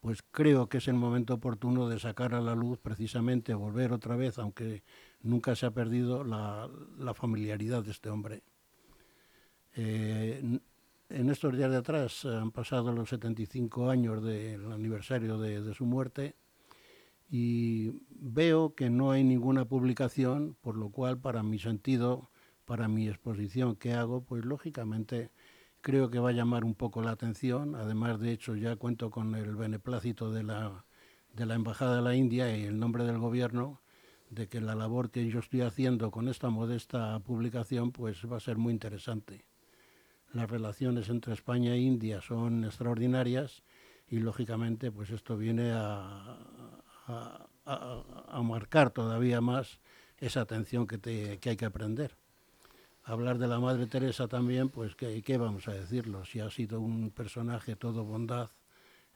pues 0.00 0.22
creo 0.30 0.68
que 0.68 0.78
es 0.78 0.88
el 0.88 0.94
momento 0.94 1.34
oportuno 1.34 1.88
de 1.88 1.98
sacar 1.98 2.34
a 2.34 2.40
la 2.40 2.54
luz 2.54 2.78
precisamente, 2.78 3.52
volver 3.54 3.92
otra 3.92 4.16
vez, 4.16 4.38
aunque 4.38 4.82
nunca 5.22 5.54
se 5.54 5.66
ha 5.66 5.70
perdido 5.72 6.24
la, 6.24 6.68
familiaridad 7.14 7.82
de 7.82 7.90
este 7.90 8.08
hombre. 8.08 8.42
Eh, 9.76 10.58
en 11.10 11.30
estos 11.30 11.56
días 11.56 11.70
de 11.70 11.76
atrás 11.76 12.24
han 12.24 12.50
pasado 12.50 12.92
los 12.92 13.10
75 13.10 13.90
años 13.90 14.22
del 14.22 14.72
aniversario 14.72 15.38
de, 15.38 15.60
de, 15.60 15.74
su 15.74 15.84
muerte 15.84 16.34
y 17.28 17.92
veo 18.10 18.74
que 18.74 18.90
no 18.90 19.10
hay 19.10 19.22
ninguna 19.22 19.66
publicación, 19.66 20.56
por 20.62 20.76
lo 20.76 20.90
cual 20.90 21.18
para 21.18 21.42
mi 21.42 21.58
sentido, 21.58 22.30
para 22.64 22.88
mi 22.88 23.08
exposición 23.08 23.76
que 23.76 23.92
hago, 23.92 24.22
pues 24.22 24.44
lógicamente 24.44 25.30
creo 25.80 26.10
que 26.10 26.18
va 26.18 26.30
a 26.30 26.32
llamar 26.32 26.64
un 26.64 26.74
poco 26.74 27.02
la 27.02 27.12
atención. 27.12 27.74
Además, 27.74 28.20
de 28.20 28.32
hecho, 28.32 28.56
ya 28.56 28.76
cuento 28.76 29.10
con 29.10 29.34
el 29.34 29.56
beneplácito 29.56 30.30
de 30.30 30.42
la, 30.42 30.84
de 31.32 31.46
la 31.46 31.54
Embajada 31.54 31.96
de 31.96 32.02
la 32.02 32.14
India 32.14 32.56
y 32.56 32.64
el 32.64 32.78
nombre 32.78 33.04
del 33.04 33.18
gobierno 33.18 33.80
de 34.30 34.48
que 34.48 34.60
la 34.60 34.74
labor 34.74 35.10
que 35.10 35.28
yo 35.28 35.40
estoy 35.40 35.62
haciendo 35.62 36.10
con 36.10 36.28
esta 36.28 36.50
modesta 36.50 37.18
publicación 37.20 37.90
pues 37.90 38.18
va 38.30 38.36
a 38.36 38.40
ser 38.40 38.58
muy 38.58 38.72
interesante. 38.72 39.44
las 40.32 40.48
relaciones 40.48 41.08
entre 41.08 41.34
España 41.34 41.74
e 41.74 41.80
India 41.80 42.20
son 42.20 42.64
extraordinarias 42.64 43.64
y 44.08 44.20
lógicamente 44.20 44.92
pues 44.92 45.10
esto 45.10 45.36
viene 45.36 45.72
a, 45.72 46.38
a, 47.66 48.42
marcar 48.42 48.90
todavía 48.90 49.40
más 49.40 49.80
esa 50.18 50.42
atención 50.42 50.86
que, 50.86 50.98
te, 50.98 51.38
que 51.38 51.50
hay 51.50 51.56
que 51.56 51.64
aprender. 51.64 52.19
Hablar 53.10 53.38
de 53.38 53.48
la 53.48 53.58
Madre 53.58 53.88
Teresa 53.88 54.28
también, 54.28 54.68
pues 54.68 54.94
¿qué, 54.94 55.20
¿qué 55.22 55.36
vamos 55.36 55.66
a 55.66 55.72
decirlo? 55.72 56.24
Si 56.24 56.38
ha 56.38 56.48
sido 56.48 56.80
un 56.80 57.10
personaje 57.10 57.74
todo 57.74 58.04
bondad, 58.04 58.50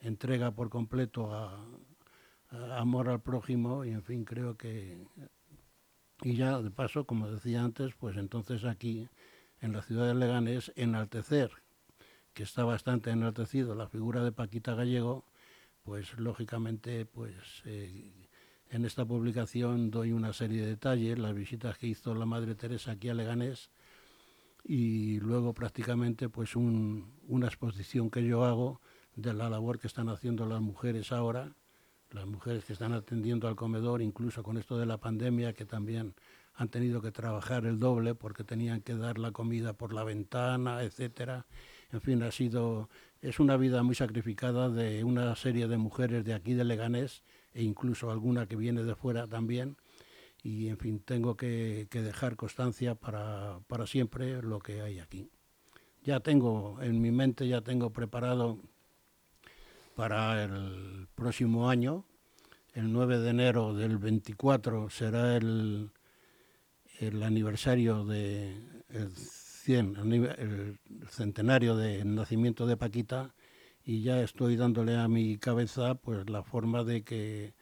entrega 0.01 0.51
por 0.51 0.69
completo 0.69 1.33
a, 1.33 1.65
amor 2.77 3.09
al 3.09 3.21
prójimo 3.21 3.85
y 3.85 3.91
en 3.91 4.03
fin, 4.03 4.25
creo 4.25 4.57
que... 4.57 4.99
Y 6.23 6.35
ya 6.35 6.61
de 6.61 6.73
paso, 6.73 7.05
como 7.05 7.31
decía 7.31 7.63
antes, 7.63 7.95
pues 7.95 8.17
entonces 8.17 8.65
aquí 8.65 9.09
en 9.61 9.73
la 9.73 9.83
ciudad 9.83 10.09
de 10.09 10.15
Leganés 10.17 10.73
enaltecer, 10.75 11.53
que 12.33 12.43
está 12.43 12.65
bastante 12.65 13.11
enaltecido 13.11 13.77
la 13.77 13.87
figura 13.87 14.25
de 14.25 14.33
Paquita 14.33 14.75
Gallego, 14.75 15.25
pues 15.85 16.19
lógicamente 16.19 17.07
pues 17.07 17.63
eh, 17.65 18.11
en 18.71 18.85
esta 18.85 19.05
publicación 19.05 19.93
doy 19.93 20.11
una 20.11 20.33
serie 20.33 20.63
de 20.63 20.71
detalles, 20.71 21.17
las 21.17 21.33
visitas 21.33 21.79
que 21.79 21.87
hizo 21.87 22.13
la 22.17 22.27
Madre 22.27 22.57
Teresa 22.57 22.91
aquí 22.91 23.09
a 23.09 23.15
Leganés 23.15 23.71
y 24.65 25.21
luego 25.21 25.53
prácticamente 25.53 26.29
pues 26.29 26.57
una 26.57 27.47
exposición 27.47 28.11
que 28.11 28.25
yo 28.25 28.45
hago 28.45 28.81
de 29.15 29.35
la 29.35 29.49
labor 29.51 29.79
que 29.79 29.87
están 29.87 30.09
haciendo 30.09 30.47
las 30.47 30.61
mujeres 30.61 31.13
ahora 31.13 31.55
las 32.15 32.27
mujeres 32.27 32.65
que 32.65 32.73
están 32.73 32.93
atendiendo 32.93 33.49
al 33.49 33.57
comedor, 33.57 34.01
incluso 34.01 34.43
con 34.43 34.57
esto 34.57 34.79
de 34.79 34.87
la 34.87 34.99
pandemia, 34.99 35.53
que 35.53 35.65
también 35.65 36.15
han 36.55 36.69
tenido 36.69 37.03
que 37.03 37.11
trabajar 37.11 37.67
el 37.67 37.81
doble 37.81 38.15
porque 38.15 38.45
tenían 38.45 38.81
que 38.81 38.95
dar 38.95 39.19
la 39.19 39.33
comida 39.33 39.73
por 39.73 39.93
la 39.93 40.05
ventana, 40.05 40.83
etcétera. 40.83 41.47
En 41.93 42.01
fin, 42.01 42.23
ha 42.23 42.31
sido 42.31 42.89
es 43.21 43.41
una 43.41 43.57
vida 43.57 43.83
muy 43.83 43.95
sacrificada 43.95 44.69
de 44.69 45.03
una 45.03 45.35
serie 45.35 45.67
de 45.67 45.77
mujeres 45.77 46.25
de 46.25 46.35
aquí 46.35 46.55
de 46.55 46.65
Leganés 46.65 47.25
e 47.53 47.63
incluso 47.63 48.11
alguna 48.11 48.47
que 48.47 48.55
viene 48.55 48.85
de 48.85 48.95
fuera 48.95 49.27
también. 49.27 49.77
Y 50.45 50.69
en 50.69 50.79
fin, 50.79 51.01
tengo 51.01 51.37
que, 51.37 51.89
dejar 51.91 52.37
constancia 52.37 52.95
para, 52.95 53.59
para 53.67 53.87
siempre 53.87 54.41
lo 54.43 54.61
que 54.61 54.83
hay 54.83 55.01
aquí. 55.01 55.29
Ya 56.05 56.21
tengo 56.21 56.79
en 56.81 57.01
mi 57.01 57.11
mente, 57.11 57.49
ya 57.49 57.63
tengo 57.63 57.91
preparado 57.91 58.61
para 59.97 60.45
el 60.45 61.09
próximo 61.17 61.69
año. 61.69 62.05
El 62.75 62.93
9 62.93 63.19
de 63.21 63.31
enero 63.31 63.75
del 63.75 63.99
24 63.99 64.91
será 64.91 65.37
el, 65.37 65.91
el 67.01 67.23
aniversario 67.23 68.05
de 68.05 68.55
el, 68.91 69.11
100, 69.17 69.97
el 70.39 70.79
centenario 71.09 71.75
del 71.75 72.15
nacimiento 72.15 72.67
de 72.67 72.77
Paquita 72.77 73.35
y 73.83 74.03
ya 74.03 74.21
estoy 74.21 74.57
dándole 74.57 74.97
a 74.97 75.09
mi 75.09 75.39
cabeza 75.39 75.95
pues 75.95 76.29
la 76.29 76.43
forma 76.43 76.85
de 76.85 77.03
que 77.03 77.55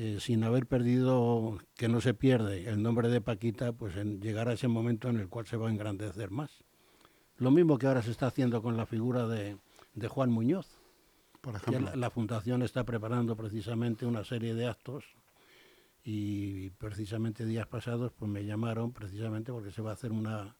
eh, 0.00 0.18
sin 0.20 0.44
haber 0.44 0.66
perdido 0.66 1.58
que 1.74 1.88
no 1.88 2.00
se 2.00 2.14
pierde 2.14 2.68
el 2.68 2.80
nombre 2.84 3.08
de 3.08 3.20
Paquita 3.20 3.72
pues 3.72 3.96
en, 3.96 4.20
llegar 4.20 4.48
a 4.48 4.52
ese 4.52 4.68
momento 4.68 5.08
en 5.08 5.16
el 5.16 5.28
cual 5.28 5.48
se 5.48 5.56
va 5.56 5.66
a 5.66 5.72
engrandecer 5.72 6.30
más. 6.30 6.62
Lo 7.36 7.50
mismo 7.50 7.78
que 7.78 7.88
ahora 7.88 8.00
se 8.02 8.12
está 8.12 8.28
haciendo 8.28 8.62
con 8.62 8.76
la 8.76 8.86
figura 8.86 9.26
de, 9.26 9.58
de 9.94 10.06
Juan 10.06 10.30
Muñoz. 10.30 10.78
La, 11.96 12.10
Fundación 12.10 12.62
está 12.62 12.84
preparando 12.84 13.36
precisamente 13.36 14.06
una 14.06 14.22
serie 14.22 14.54
de 14.54 14.68
actos 14.68 15.04
y 16.04 16.70
precisamente 16.70 17.44
días 17.44 17.66
pasados 17.66 18.12
pues 18.16 18.30
me 18.30 18.44
llamaron 18.44 18.92
precisamente 18.92 19.50
porque 19.50 19.72
se 19.72 19.82
va 19.82 19.90
a 19.90 19.94
hacer 19.94 20.12
una 20.12 20.54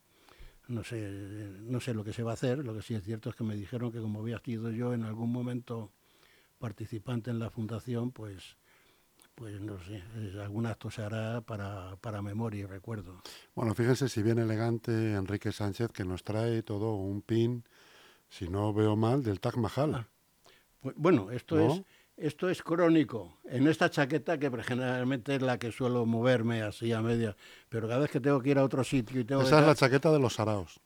no 0.66 0.82
sé 0.82 1.52
no 1.60 1.78
sé 1.78 1.94
lo 1.94 2.02
que 2.02 2.12
se 2.12 2.24
va 2.24 2.32
a 2.32 2.34
hacer. 2.34 2.64
Lo 2.64 2.74
que 2.74 2.82
sí 2.82 2.94
es 2.94 3.04
cierto 3.04 3.30
es 3.30 3.36
que 3.36 3.44
me 3.44 3.54
dijeron 3.54 3.92
que 3.92 4.00
como 4.00 4.18
había 4.18 4.40
sido 4.40 4.72
yo 4.72 4.94
en 4.94 5.04
algún 5.04 5.30
momento 5.30 5.92
participante 6.58 7.30
en 7.30 7.38
la 7.38 7.50
fundación 7.50 8.10
pues 8.10 8.56
pues 9.38 9.60
no 9.60 9.78
sé, 9.84 10.02
algún 10.42 10.66
acto 10.66 10.90
se 10.90 11.00
hará 11.00 11.40
para, 11.42 11.94
para 12.00 12.20
memoria 12.22 12.62
y 12.62 12.66
recuerdo. 12.66 13.22
Bueno, 13.54 13.72
fíjense 13.72 14.08
si 14.08 14.20
bien 14.20 14.40
elegante 14.40 15.14
Enrique 15.14 15.52
Sánchez 15.52 15.92
que 15.92 16.04
nos 16.04 16.24
trae 16.24 16.64
todo 16.64 16.96
un 16.96 17.22
pin, 17.22 17.62
si 18.28 18.48
no 18.48 18.74
veo 18.74 18.96
mal, 18.96 19.22
del 19.22 19.38
Taj 19.38 19.56
Mahal. 19.56 19.94
Ah, 19.94 20.08
pues, 20.80 20.96
bueno, 20.98 21.30
esto 21.30 21.60
es 21.60 21.82
esto 22.16 22.50
es 22.50 22.64
crónico. 22.64 23.38
En 23.44 23.68
esta 23.68 23.88
chaqueta, 23.88 24.38
que 24.38 24.50
generalmente 24.64 25.36
es 25.36 25.42
la 25.42 25.56
que 25.56 25.70
suelo 25.70 26.04
moverme 26.04 26.62
así 26.62 26.92
a 26.92 27.00
media, 27.00 27.36
pero 27.68 27.86
cada 27.86 28.00
vez 28.00 28.10
que 28.10 28.18
tengo 28.18 28.40
que 28.40 28.50
ir 28.50 28.58
a 28.58 28.64
otro 28.64 28.82
sitio 28.82 29.20
y 29.20 29.24
tengo 29.24 29.42
Esa 29.42 29.60
es 29.60 29.66
la 29.66 29.76
chaqueta 29.76 30.10
de 30.10 30.18
los 30.18 30.34
saraos. 30.34 30.80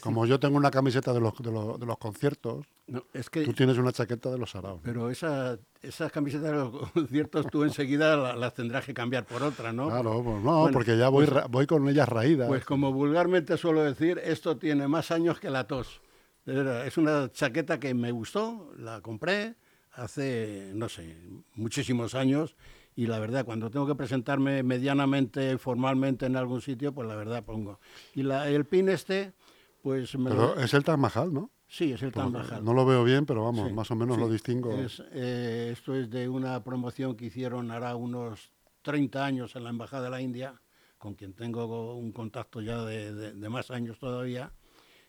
Como 0.00 0.24
yo 0.24 0.40
tengo 0.40 0.56
una 0.56 0.70
camiseta 0.70 1.12
de 1.12 1.20
los, 1.20 1.36
de 1.36 1.52
los, 1.52 1.78
de 1.78 1.84
los 1.84 1.98
conciertos, 1.98 2.64
es 3.12 3.30
que, 3.30 3.44
tú 3.44 3.52
tienes 3.52 3.78
una 3.78 3.92
chaqueta 3.92 4.30
de 4.30 4.38
los 4.38 4.50
saraos. 4.50 4.80
Pero 4.82 5.10
esa, 5.10 5.58
esas 5.82 6.12
camisetas 6.12 6.50
de 6.50 6.52
los 6.52 6.90
conciertos 6.90 7.46
tú 7.50 7.64
enseguida 7.64 8.34
las, 8.34 8.54
tendrás 8.54 8.84
que 8.84 8.92
cambiar 8.92 9.24
por 9.24 9.42
otra, 9.42 9.72
¿no? 9.72 9.88
Claro, 9.88 10.22
pues 10.22 10.42
no, 10.42 10.68
porque 10.72 10.98
ya 10.98 11.08
voy, 11.08 11.26
pues 11.26 11.44
voy 11.48 11.66
con 11.66 11.88
ellas 11.88 12.08
raídas. 12.08 12.48
Pues 12.48 12.64
como 12.64 12.92
vulgarmente 12.92 13.56
suelo 13.56 13.82
decir, 13.82 14.20
esto 14.22 14.58
tiene 14.58 14.86
más 14.88 15.10
años 15.10 15.40
que 15.40 15.50
la 15.50 15.66
tos. 15.66 16.02
Es 16.46 16.98
una 16.98 17.30
chaqueta 17.32 17.80
que 17.80 17.94
me 17.94 18.10
gustó, 18.10 18.70
la 18.76 19.00
compré 19.00 19.54
hace, 19.92 20.72
no 20.74 20.88
sé, 20.88 21.16
muchísimos 21.54 22.14
años 22.14 22.54
y 22.96 23.06
la 23.06 23.18
verdad, 23.18 23.44
cuando 23.44 23.70
tengo 23.70 23.86
que 23.86 23.94
presentarme 23.94 24.62
medianamente, 24.62 25.58
formalmente 25.58 26.26
en 26.26 26.36
algún 26.36 26.60
sitio, 26.60 26.92
pues 26.92 27.08
la 27.08 27.16
verdad 27.16 27.44
pongo. 27.44 27.80
Y 28.14 28.22
la, 28.22 28.48
el 28.48 28.66
pin 28.66 28.88
este, 28.88 29.32
pues 29.82 30.16
me 30.16 30.30
Pero 30.30 30.56
es 30.58 30.74
el 30.74 30.84
Taj 30.84 30.98
Mahal, 30.98 31.32
¿no? 31.32 31.50
Sí, 31.76 31.92
es 31.92 32.02
el 32.02 32.12
Taj 32.12 32.30
Mahal. 32.30 32.64
No 32.64 32.72
lo 32.72 32.86
veo 32.86 33.02
bien, 33.02 33.26
pero 33.26 33.44
vamos, 33.44 33.72
más 33.72 33.90
o 33.90 33.96
menos 33.96 34.16
lo 34.16 34.28
distingo. 34.28 34.70
Eh, 35.12 35.70
esto 35.72 35.94
es 35.94 36.08
de 36.08 36.28
una 36.28 36.62
promoción 36.62 37.16
que 37.16 37.26
hicieron 37.26 37.70
hará 37.70 37.96
unos 37.96 38.50
30 38.82 39.24
años 39.24 39.56
en 39.56 39.64
la 39.64 39.70
Embajada 39.70 40.04
de 40.04 40.10
la 40.10 40.20
India, 40.20 40.60
con 40.98 41.14
quien 41.14 41.32
tengo 41.32 41.96
un 41.96 42.12
contacto 42.12 42.60
ya 42.60 42.84
de 42.84 43.48
más 43.48 43.70
años 43.70 43.98
todavía 43.98 44.52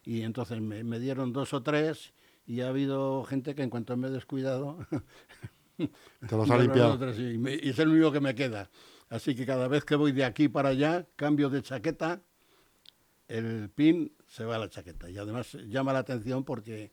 y 0.06 0.22
entonces 0.22 0.62
me, 0.62 1.00
dieron 1.00 1.34
dos 1.34 1.54
o 1.54 1.64
tres 1.64 2.14
y 2.46 2.62
ha 2.62 2.70
habido 2.70 3.24
gente 3.24 3.56
que 3.56 3.64
en 3.64 3.70
cuanto 3.70 3.98
me 3.98 4.08
he 4.08 4.12
descuidado... 4.12 4.78
Te 5.78 6.38
los 6.38 6.50
ha 6.50 6.58
limpiado. 6.62 6.98
y, 7.12 7.70
es 7.70 7.80
el 7.80 7.90
único 7.90 8.12
que 8.12 8.22
me 8.22 8.34
queda. 8.34 8.70
Así 9.10 9.36
que 9.36 9.46
cada 9.46 9.68
vez 9.68 9.84
que 9.84 9.96
voy 9.96 10.14
de 10.14 10.24
aquí 10.24 10.48
para 10.48 10.70
allá, 10.70 11.06
cambio 11.16 11.50
de 11.50 11.62
chaqueta, 11.62 12.22
el 13.28 13.70
pin 13.72 14.15
se 14.28 14.46
va 14.46 14.58
la 14.58 14.70
chaqueta. 14.70 15.10
Y 15.10 15.18
además 15.18 15.54
llama 15.68 15.94
la 15.94 16.00
atención 16.00 16.44
porque 16.44 16.92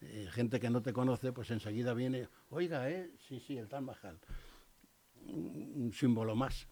eh, 0.00 0.28
gente 0.32 0.60
que 0.60 0.70
no 0.70 0.82
te 0.82 0.92
conoce, 0.92 1.32
pues 1.32 1.50
enseguida 1.50 1.94
viene, 1.94 2.28
oiga, 2.50 2.88
¿eh? 2.90 3.10
Sí, 3.28 3.40
sí, 3.40 3.58
el 3.58 3.68
Taj 3.68 3.82
Mahal. 3.82 4.18
un 5.26 5.92
símbolo 5.94 6.34
más. 6.34 6.66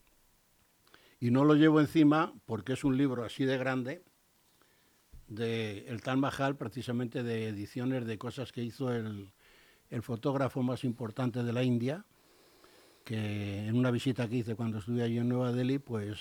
Y 1.20 1.30
no 1.30 1.44
lo 1.44 1.54
llevo 1.54 1.80
encima 1.80 2.32
porque 2.46 2.74
es 2.74 2.84
un 2.84 2.96
libro 2.96 3.24
así 3.24 3.44
de 3.44 3.58
grande 3.58 4.02
de 5.26 5.86
el 5.88 6.00
Tal 6.00 6.16
Mahal, 6.16 6.56
precisamente 6.56 7.22
de 7.22 7.48
ediciones 7.48 8.06
de 8.06 8.18
cosas 8.18 8.50
que 8.50 8.62
hizo 8.62 8.92
el, 8.92 9.30
el, 9.90 10.02
fotógrafo 10.02 10.62
más 10.62 10.84
importante 10.84 11.42
de 11.42 11.52
la 11.52 11.62
India, 11.62 12.06
que 13.04 13.66
en 13.66 13.76
una 13.76 13.90
visita 13.90 14.28
que 14.28 14.36
hice 14.36 14.54
cuando 14.54 14.78
estuve 14.78 15.02
allí 15.02 15.18
en 15.18 15.28
Nueva 15.28 15.52
Delhi, 15.52 15.78
pues 15.78 16.18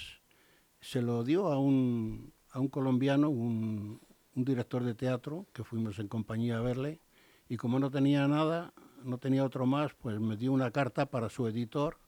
se 0.82 1.01
lo 1.01 1.24
dio 1.24 1.48
a 1.48 1.58
un, 1.58 2.34
a 2.58 2.60
un 2.60 2.70
colombiano, 2.70 3.30
un, 3.30 4.02
un 4.36 4.44
director 4.44 4.84
de 4.84 4.96
teatro, 4.96 5.46
que 5.54 5.64
fuimos 5.64 6.00
en 6.00 6.08
compañía 6.08 6.58
a 6.58 6.62
verle, 6.62 7.00
y 7.48 7.56
como 7.56 7.78
no 7.78 7.92
tenía 7.92 8.28
nada, 8.28 8.74
no 9.04 9.20
tenía 9.20 9.46
otro 9.46 9.68
más, 9.68 9.94
pues 9.94 10.20
me 10.20 10.38
dio 10.38 10.52
una 10.52 10.72
carta 10.72 11.06
para 11.06 11.30
su 11.30 11.48
editor, 11.48 12.00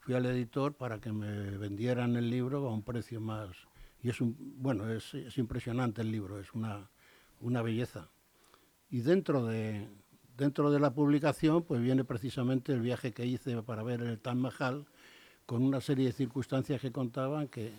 fui 0.00 0.12
al 0.12 0.26
editor 0.26 0.74
para 0.74 1.00
que 1.00 1.10
me 1.10 1.56
vendieran 1.56 2.16
el 2.16 2.28
libro 2.28 2.68
a 2.68 2.74
un 2.74 2.82
precio 2.82 3.18
más, 3.18 3.48
y 4.02 4.10
es 4.10 4.20
un, 4.20 4.36
bueno, 4.58 4.90
es, 4.90 5.14
es 5.14 5.38
impresionante 5.38 6.02
el 6.02 6.10
libro, 6.10 6.38
es 6.38 6.52
una, 6.52 6.90
una 7.40 7.62
belleza. 7.62 8.10
Y 8.90 9.00
dentro 9.00 9.46
de, 9.46 9.88
dentro 10.36 10.70
de 10.70 10.80
la 10.80 10.92
publicación, 10.92 11.62
pues 11.62 11.80
viene 11.80 12.04
precisamente 12.04 12.74
el 12.74 12.82
viaje 12.82 13.14
que 13.14 13.24
hice 13.24 13.62
para 13.62 13.82
ver 13.82 14.02
el 14.02 14.18
Taj 14.18 14.34
Mahal, 14.34 14.84
con 15.46 15.62
una 15.62 15.80
serie 15.80 16.04
de 16.08 16.12
circunstancias 16.12 16.82
que 16.82 16.92
contaban 16.92 17.48
que 17.48 17.72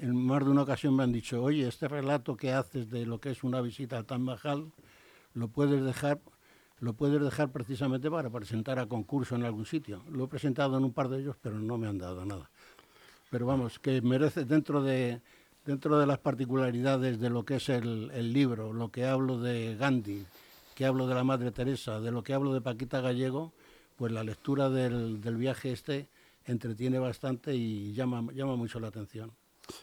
en 0.00 0.16
más 0.16 0.44
de 0.44 0.50
una 0.50 0.62
ocasión 0.62 0.96
me 0.96 1.02
han 1.02 1.12
dicho, 1.12 1.42
oye, 1.42 1.68
este 1.68 1.86
relato 1.86 2.36
que 2.36 2.52
haces 2.52 2.90
de 2.90 3.04
lo 3.04 3.20
que 3.20 3.30
es 3.30 3.44
una 3.44 3.60
visita 3.60 3.98
al 3.98 4.06
Taj 4.06 4.18
Mahal, 4.18 4.72
lo 5.34 5.48
puedes 5.48 5.84
dejar 5.84 6.20
lo 6.80 6.94
puedes 6.94 7.20
dejar 7.20 7.52
precisamente 7.52 8.10
para 8.10 8.30
presentar 8.30 8.78
a 8.78 8.86
concurso 8.86 9.36
en 9.36 9.44
algún 9.44 9.66
sitio. 9.66 10.02
Lo 10.10 10.24
he 10.24 10.28
presentado 10.28 10.78
en 10.78 10.84
un 10.84 10.94
par 10.94 11.10
de 11.10 11.20
ellos, 11.20 11.36
pero 11.40 11.58
no 11.58 11.76
me 11.76 11.86
han 11.86 11.98
dado 11.98 12.24
nada. 12.24 12.50
Pero 13.30 13.44
vamos, 13.44 13.78
que 13.78 14.00
merece 14.00 14.46
dentro 14.46 14.82
de, 14.82 15.20
dentro 15.66 15.98
de 15.98 16.06
las 16.06 16.18
particularidades 16.18 17.20
de 17.20 17.28
lo 17.28 17.44
que 17.44 17.56
es 17.56 17.68
el, 17.68 18.32
libro, 18.32 18.72
lo 18.72 18.90
que 18.90 19.04
hablo 19.04 19.38
de 19.38 19.76
Gandhi, 19.76 20.24
que 20.74 20.86
hablo 20.86 21.06
de 21.06 21.14
la 21.14 21.22
Madre 21.22 21.50
Teresa, 21.50 22.00
de 22.00 22.10
lo 22.10 22.22
que 22.22 22.32
hablo 22.32 22.54
de 22.54 22.62
Paquita 22.62 23.02
Gallego, 23.02 23.52
pues 23.96 24.10
la 24.10 24.24
lectura 24.24 24.70
del, 24.70 25.18
viaje 25.36 25.72
este 25.72 26.08
entretiene 26.46 26.98
bastante 26.98 27.54
y 27.54 27.92
llama, 27.92 28.32
llama 28.32 28.56
mucho 28.56 28.80
la 28.80 28.88
atención. 28.88 29.30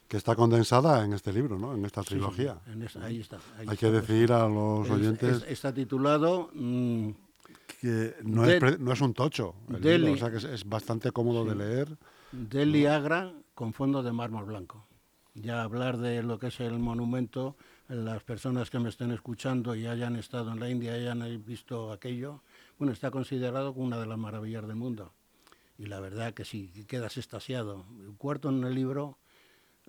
Que 0.08 0.18
está 0.18 0.36
condensada 0.36 1.04
en 1.04 1.14
este 1.14 1.34
libro, 1.34 1.58
¿no? 1.58 1.74
En 1.74 1.86
esta 1.86 2.04
trilogía. 2.04 2.60
ahí 3.02 3.20
está. 3.20 3.40
Hay 3.66 3.78
que 3.78 3.92
decir 3.92 4.32
a 4.32 4.48
los 4.48 4.90
oyentes... 4.90 5.44
está 5.48 5.74
titulado... 5.74 6.50
Mm, 6.54 7.12
que 7.82 8.16
no, 8.24 8.46
es, 8.46 8.80
no, 8.80 8.92
es, 8.92 9.02
un 9.02 9.14
tocho, 9.14 9.54
o 9.68 10.18
sea 10.18 10.32
que 10.32 10.38
es, 10.38 10.68
bastante 10.68 11.12
cómodo 11.12 11.46
de 11.46 11.56
leer. 11.56 11.98
Delhi 12.32 12.88
Agra 12.88 13.32
con 13.54 13.74
fondo 13.74 14.02
de 14.02 14.12
mármol 14.12 14.46
blanco. 14.46 14.88
Ya 15.36 15.62
hablar 15.62 15.98
de 15.98 16.24
lo 16.24 16.40
que 16.40 16.48
es 16.48 16.60
el 16.60 16.80
monumento, 16.80 17.56
las 17.88 18.24
personas 18.24 18.72
que 18.72 18.80
me 18.80 18.90
estén 18.90 19.12
escuchando 19.12 19.76
y 19.76 19.86
hayan 19.86 20.16
estado 20.16 20.52
en 20.52 20.60
la 20.60 20.70
India 20.70 20.98
y 20.98 21.02
hayan 21.02 21.46
visto 21.46 21.92
aquello, 21.92 22.42
bueno, 22.80 22.94
está 22.94 23.12
considerado 23.12 23.74
como 23.74 23.86
una 23.86 24.00
de 24.00 24.08
las 24.08 24.18
maravillas 24.18 24.68
del 24.68 24.76
mundo. 24.76 25.14
Y 25.78 25.86
la 25.86 26.00
verdad 26.00 26.34
que 26.34 26.44
sí, 26.44 26.72
quedas 26.88 27.18
estasiado. 27.18 27.86
Cuarto 28.18 28.50
en 28.50 28.64
el 28.64 28.74
libro 28.74 29.20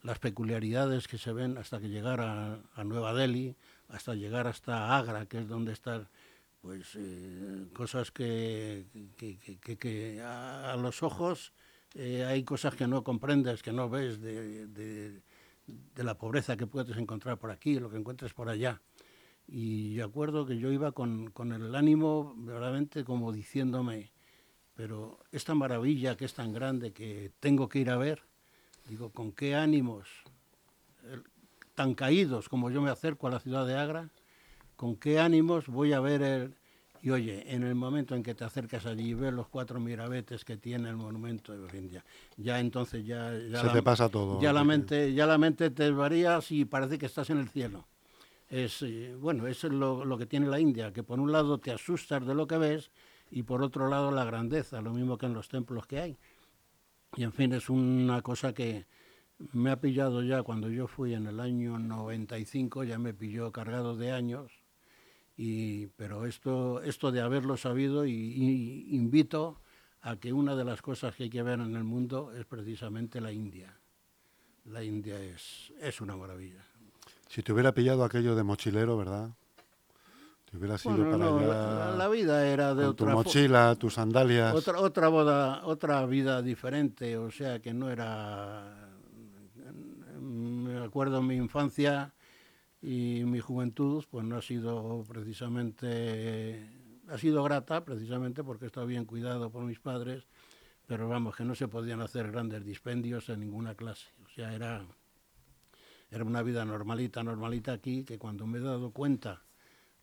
las 0.02 0.18
peculiaridades 0.18 1.08
que 1.08 1.18
se 1.18 1.32
ven 1.32 1.58
hasta 1.58 1.80
que 1.80 1.88
llegar 1.88 2.20
a, 2.20 2.84
Nueva 2.84 3.14
Delhi, 3.14 3.56
hasta 3.88 4.14
llegar 4.14 4.46
hasta 4.46 4.96
Agra, 4.96 5.26
que 5.26 5.38
es 5.38 5.48
donde 5.48 5.72
están 5.72 6.08
pues 6.60 6.96
eh, 6.96 7.66
cosas 7.72 8.10
que, 8.10 8.86
que, 9.16 10.20
a, 10.22 10.76
los 10.76 11.02
ojos 11.02 11.52
eh, 11.94 12.24
hay 12.24 12.44
cosas 12.44 12.74
que 12.74 12.86
no 12.86 13.02
comprendes, 13.04 13.62
que 13.62 13.72
no 13.72 13.88
ves 13.88 14.20
de, 14.20 14.66
de, 14.66 15.22
la 15.96 16.16
pobreza 16.16 16.56
que 16.56 16.66
puedes 16.66 16.96
encontrar 16.96 17.38
por 17.38 17.50
aquí, 17.50 17.78
lo 17.78 17.90
que 17.90 17.96
encuentres 17.96 18.32
por 18.32 18.48
allá. 18.48 18.80
Y 19.46 19.94
yo 19.94 20.04
acuerdo 20.04 20.46
que 20.46 20.58
yo 20.58 20.70
iba 20.70 20.92
con, 20.92 21.30
con 21.30 21.52
el 21.52 21.74
ánimo 21.74 22.34
verdaderamente 22.36 23.04
como 23.04 23.32
diciéndome, 23.32 24.12
pero 24.74 25.18
esta 25.32 25.54
maravilla 25.54 26.16
que 26.16 26.24
es 26.24 26.34
tan 26.34 26.52
grande 26.52 26.92
que 26.92 27.32
tengo 27.40 27.68
que 27.68 27.80
ir 27.80 27.90
a 27.90 27.96
ver, 27.96 28.22
digo, 28.88 29.10
¿con 29.10 29.32
qué 29.32 29.54
ánimos 29.54 30.08
tan 31.74 31.94
caídos 31.94 32.48
como 32.48 32.70
yo 32.70 32.82
me 32.82 32.90
acerco 32.90 33.26
a 33.26 33.30
la 33.30 33.40
ciudad 33.40 33.66
de 33.66 33.76
Agra? 33.76 34.08
¿Con 34.76 34.96
qué 34.96 35.20
ánimos 35.20 35.68
voy 35.68 35.92
a 35.92 36.00
ver 36.00 36.22
el... 36.22 36.54
Y 37.00 37.10
oye, 37.10 37.54
en 37.54 37.62
el 37.62 37.76
momento 37.76 38.16
en 38.16 38.24
que 38.24 38.34
te 38.34 38.44
acercas 38.44 38.84
allí 38.84 39.10
y 39.10 39.14
ves 39.14 39.32
los 39.32 39.46
cuatro 39.46 39.78
mirabetes 39.78 40.44
que 40.44 40.56
tiene 40.56 40.88
el 40.88 40.96
monumento, 40.96 41.56
de 41.56 42.02
ya, 42.36 42.58
entonces 42.58 43.06
ya... 43.06 43.30
Se 43.30 43.68
te 43.68 43.82
pasa 43.82 44.08
todo. 44.08 44.40
Ya 44.40 44.52
la, 44.52 44.64
mente, 44.64 45.14
ya 45.14 45.26
la 45.26 45.38
mente 45.38 45.70
te 45.70 45.90
varías 45.92 46.50
y 46.50 46.64
parece 46.64 46.98
que 46.98 47.06
estás 47.06 47.30
en 47.30 47.38
el 47.38 47.48
cielo. 47.48 47.86
Es, 48.50 48.82
eh, 48.82 49.14
bueno, 49.16 49.46
eso 49.46 49.68
es 49.68 49.72
lo, 49.72 50.04
lo 50.04 50.18
que 50.18 50.26
tiene 50.26 50.48
la 50.48 50.58
India, 50.58 50.92
que 50.92 51.04
por 51.04 51.20
un 51.20 51.30
lado 51.30 51.58
te 51.58 51.70
asustas 51.70 52.26
de 52.26 52.34
lo 52.34 52.48
que 52.48 52.58
ves 52.58 52.90
y 53.30 53.44
por 53.44 53.62
otro 53.62 53.88
lado 53.88 54.10
la 54.10 54.24
grandeza, 54.24 54.80
lo 54.80 54.92
mismo 54.92 55.18
que 55.18 55.26
en 55.26 55.34
los 55.34 55.48
templos 55.48 55.86
que 55.86 56.00
hay. 56.00 56.16
Y 57.16 57.22
en 57.24 57.32
fin, 57.32 57.52
es 57.52 57.70
una 57.70 58.22
cosa 58.22 58.52
que 58.52 58.86
me 59.52 59.70
ha 59.70 59.80
pillado 59.80 60.22
ya 60.22 60.42
cuando 60.42 60.68
yo 60.68 60.86
fui 60.86 61.14
en 61.14 61.26
el 61.26 61.40
año 61.40 61.78
95, 61.78 62.84
ya 62.84 62.98
me 62.98 63.14
pilló 63.14 63.52
cargado 63.52 63.96
de 63.96 64.12
años, 64.12 64.52
y, 65.36 65.86
pero 65.96 66.26
esto, 66.26 66.82
esto 66.82 67.12
de 67.12 67.20
haberlo 67.20 67.56
sabido 67.56 68.04
y, 68.04 68.88
invito 68.90 69.60
a 70.00 70.16
que 70.16 70.32
una 70.32 70.56
de 70.56 70.64
las 70.64 70.82
cosas 70.82 71.14
que 71.14 71.24
hay 71.24 71.30
que 71.30 71.42
ver 71.42 71.60
en 71.60 71.76
el 71.76 71.84
mundo 71.84 72.32
es 72.32 72.44
precisamente 72.44 73.20
la 73.20 73.32
India. 73.32 73.78
La 74.64 74.82
India 74.82 75.20
es, 75.20 75.72
es 75.80 76.00
una 76.00 76.16
maravilla. 76.16 76.64
Si 77.28 77.42
te 77.42 77.52
hubiera 77.52 77.72
pillado 77.72 78.04
aquello 78.04 78.34
de 78.34 78.42
mochilero, 78.42 78.96
¿verdad? 78.96 79.30
La, 80.52 82.08
vida 82.08 82.46
era 82.46 82.74
de 82.74 82.86
otra 82.86 83.10
tu 83.10 83.12
mochila, 83.12 83.74
tus 83.76 83.94
sandalias. 83.94 84.54
Otra, 84.54 84.80
otra 84.80 85.08
boda, 85.08 85.66
otra 85.66 86.04
vida 86.06 86.40
diferente, 86.40 87.18
o 87.18 87.30
sea 87.30 87.60
que 87.60 87.74
no 87.74 87.90
era. 87.90 88.88
Me 90.20 90.78
acuerdo 90.78 91.20
mi 91.22 91.36
infancia 91.36 92.14
y 92.80 93.22
mi 93.24 93.40
juventud, 93.40 94.04
pues 94.10 94.24
no 94.24 94.36
ha 94.36 94.42
sido 94.42 95.04
precisamente. 95.06 96.66
Ha 97.08 97.18
sido 97.18 97.42
grata 97.42 97.84
precisamente 97.84 98.42
porque 98.42 98.64
he 98.64 98.68
estado 98.68 98.86
bien 98.86 99.04
cuidado 99.04 99.50
por 99.50 99.64
mis 99.64 99.80
padres, 99.80 100.26
pero 100.86 101.08
vamos, 101.08 101.36
que 101.36 101.44
no 101.44 101.54
se 101.54 101.68
podían 101.68 102.00
hacer 102.00 102.30
grandes 102.30 102.64
dispendios 102.64 103.28
en 103.28 103.40
ninguna 103.40 103.74
clase. 103.74 104.08
O 104.26 104.28
sea, 104.28 104.54
era, 104.54 104.84
era 106.10 106.24
una 106.24 106.42
vida 106.42 106.64
normalita, 106.64 107.22
normalita 107.22 107.72
aquí, 107.72 108.04
que 108.04 108.18
cuando 108.18 108.46
me 108.46 108.58
he 108.58 108.62
dado 108.62 108.90
cuenta 108.90 109.42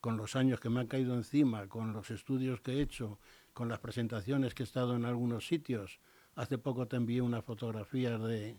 con 0.06 0.18
los 0.18 0.36
años 0.36 0.60
que 0.60 0.70
me 0.70 0.82
han 0.82 0.86
caído 0.86 1.16
encima, 1.16 1.68
con 1.68 1.92
los 1.92 2.12
estudios 2.12 2.62
que 2.62 2.74
he 2.74 2.82
hecho, 2.82 3.18
con 3.56 3.68
las 3.68 3.80
presentaciones 3.80 4.54
que 4.54 4.62
he 4.62 4.64
estado 4.64 4.96
en 4.96 5.04
algunos 5.04 5.48
sitios. 5.48 6.00
Hace 6.36 6.60
poco 6.60 6.88
te 6.88 6.96
envié 6.96 7.24
una 7.24 7.42
fotografía 7.42 8.20
de, 8.20 8.56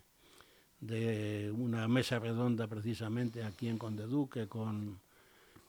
de 0.80 1.52
una 1.56 1.86
mesa 1.86 2.18
redonda 2.18 2.66
precisamente 2.66 3.44
aquí 3.44 3.68
en 3.68 3.78
Condeduque 3.78 4.48
con, 4.48 4.98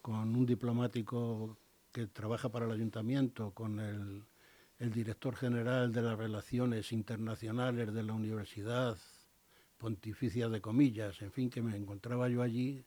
con 0.02 0.36
un 0.36 0.48
diplomático 0.48 1.56
que 1.92 2.08
trabaja 2.08 2.50
para 2.50 2.66
el 2.66 2.72
ayuntamiento, 2.72 3.52
con 3.52 3.80
el, 3.80 4.24
el 4.80 4.92
director 4.92 5.36
general 5.36 5.94
de 5.94 6.02
las 6.02 6.18
relaciones 6.18 6.92
internacionales 6.92 7.94
de 7.94 8.02
la 8.02 8.13
Universidad 8.13 8.98
Pontificia 9.78 10.50
de 10.50 10.60
Comillas, 10.60 11.22
en 11.22 11.32
fin, 11.32 11.52
que 11.52 11.62
me 11.62 11.78
encontraba 11.78 12.30
yo 12.30 12.42
allí 12.42 12.84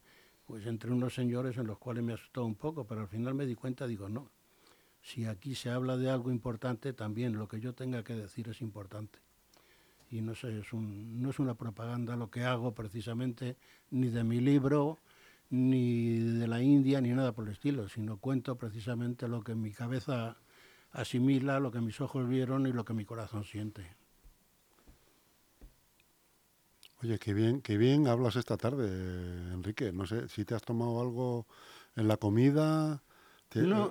pues 0.51 0.67
entre 0.67 0.91
unos 0.91 1.15
señores 1.15 1.57
en 1.59 1.69
los 1.69 1.79
cuales 1.79 2.03
me 2.03 2.13
asustó 2.13 2.45
un 2.45 2.57
poco, 2.57 2.85
pero 2.85 3.03
al 3.03 3.07
final 3.07 3.35
me 3.35 3.47
di 3.47 3.55
cuenta, 3.55 3.87
digo, 3.87 4.09
no, 4.09 4.33
si 5.01 5.25
aquí 5.25 5.55
se 5.55 5.71
habla 5.71 5.97
de 5.97 6.11
algo 6.11 6.33
importante, 6.33 6.93
también 6.93 7.39
lo 7.39 7.47
que 7.47 7.61
yo 7.61 7.73
tenga 7.73 8.03
que 8.03 8.15
decir 8.15 8.49
es 8.49 8.61
importante. 8.61 9.21
Y 10.11 10.23
no 10.23 10.35
sé, 10.35 10.59
es 10.59 10.73
un, 10.73 11.23
no 11.23 11.31
es 11.31 11.39
una 11.39 11.55
propaganda 11.55 12.17
lo 12.17 12.33
que 12.33 12.43
hago 12.43 12.75
precisamente, 12.75 13.59
ni 13.93 14.09
de 14.09 14.25
mi 14.25 14.41
libro, 14.41 14.99
ni 15.51 16.19
de 16.19 16.49
la 16.49 16.61
India, 16.61 17.01
ni 17.01 17.11
nada 17.11 17.31
por 17.31 17.47
el 17.47 17.53
estilo, 17.53 17.89
sino 17.89 18.17
cuento 18.17 18.57
precisamente 18.57 19.29
lo 19.29 19.45
que 19.45 19.55
mi 19.55 19.71
cabeza 19.71 20.37
asimila, 20.91 21.61
lo 21.61 21.71
que 21.71 21.81
mis 21.81 22.01
ojos 22.01 22.29
vieron 22.29 22.67
y 22.67 22.73
lo 22.73 22.85
que 22.85 22.93
mi 22.93 23.05
corazón 23.05 23.45
siente. 23.45 24.00
Oye, 27.03 27.19
qué 27.19 27.33
bien, 27.33 27.63
qué 27.63 27.79
bien 27.79 28.09
hablas 28.09 28.37
esta 28.37 28.57
tarde, 28.57 28.87
Enrique. 29.53 29.93
No 29.93 30.07
sé 30.07 30.29
si 30.29 30.45
te 30.45 30.55
has 30.55 30.63
tomado 30.63 31.01
algo 31.01 31.47
en 31.97 32.09
la 32.09 32.17
comida. 32.17 33.03
Te, 33.49 33.63
no, 33.63 33.91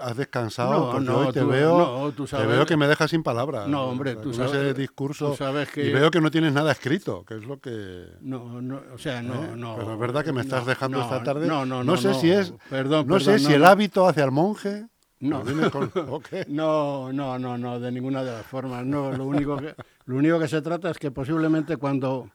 has, 0.00 0.16
descansado 0.16 0.92
porque 0.92 1.10
hoy 1.10 1.30
te 1.30 1.44
veo 1.44 2.10
te 2.10 2.46
veo 2.46 2.64
que 2.64 2.78
me 2.78 2.88
dejas 2.88 3.10
sin 3.10 3.22
palabras 3.22 3.68
no 3.68 3.84
hombre 3.84 4.16
tú 4.16 4.32
sabes 4.32 4.54
ese 4.54 4.72
discurso 4.72 5.36
sabes 5.36 5.68
que 5.68 5.84
y 5.84 5.92
veo 5.92 6.10
que 6.10 6.22
no 6.22 6.30
tienes 6.30 6.54
nada 6.54 6.72
escrito 6.72 7.22
que 7.26 7.36
es 7.36 7.44
lo 7.44 7.60
que 7.60 8.06
no 8.22 8.62
no 8.62 8.80
o 8.94 8.96
sea 8.96 9.20
no 9.20 9.34
¿Eh? 9.44 9.56
no 9.58 9.76
pero 9.76 9.92
es 9.92 9.98
verdad 9.98 10.24
que 10.24 10.32
me 10.32 10.40
estás 10.40 10.64
dejando 10.64 11.02
esta 11.02 11.22
tarde 11.22 11.46
no 11.46 11.66
no 11.66 11.84
no, 11.84 11.98
sé 11.98 12.14
si 12.14 12.30
es 12.30 12.54
perdón 12.70 13.06
no 13.06 13.20
sé 13.20 13.38
si 13.40 13.52
el 13.52 13.66
hábito 13.66 14.08
hace 14.08 14.22
al 14.22 14.30
monje 14.30 14.86
no. 15.22 15.44
no, 15.44 15.44
no, 17.12 17.38
no, 17.38 17.58
no, 17.58 17.80
de 17.80 17.92
ninguna 17.92 18.24
de 18.24 18.32
las 18.32 18.44
formas. 18.44 18.84
No, 18.84 19.12
lo 19.12 19.24
único 19.24 19.56
que, 19.56 19.74
lo 20.06 20.16
único 20.16 20.38
que 20.38 20.48
se 20.48 20.62
trata 20.62 20.90
es 20.90 20.98
que 20.98 21.10
posiblemente 21.10 21.76
cuando, 21.76 22.30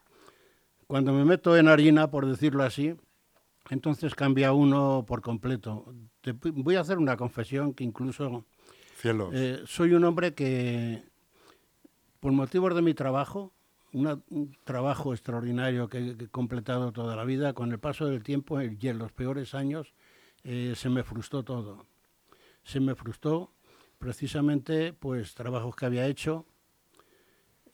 cuando 0.86 1.12
me 1.12 1.24
meto 1.24 1.56
en 1.56 1.68
harina, 1.68 2.10
por 2.10 2.26
decirlo 2.26 2.62
así, 2.62 2.94
entonces 3.70 4.14
cambia 4.14 4.52
uno 4.52 5.04
por 5.06 5.20
completo. 5.20 5.92
voy 6.54 6.76
a 6.76 6.80
hacer 6.80 6.98
una 6.98 7.16
confesión 7.16 7.74
que 7.74 7.84
incluso 7.84 8.44
eh, 9.32 9.62
soy 9.66 9.92
un 9.92 10.04
hombre 10.04 10.34
que, 10.34 11.02
por 12.20 12.32
motivos 12.32 12.74
de 12.74 12.82
mi 12.82 12.94
trabajo, 12.94 13.52
un 13.92 14.56
trabajo 14.64 15.12
extraordinario 15.12 15.88
que, 15.88 16.16
he 16.18 16.28
completado 16.28 16.92
toda 16.92 17.16
la 17.16 17.24
vida, 17.24 17.52
con 17.52 17.72
el 17.72 17.78
paso 17.78 18.06
del 18.06 18.22
tiempo 18.22 18.60
y 18.60 18.78
en 18.82 18.98
los 18.98 19.12
peores 19.12 19.54
años 19.54 19.94
eh, 20.44 20.74
se 20.76 20.88
me 20.88 21.02
frustró 21.02 21.42
todo 21.42 21.86
se 22.68 22.80
me 22.80 22.94
frustró 22.94 23.50
precisamente 23.98 24.92
pues 24.92 25.34
trabajos 25.34 25.74
que 25.74 25.86
había 25.86 26.06
hecho, 26.06 26.44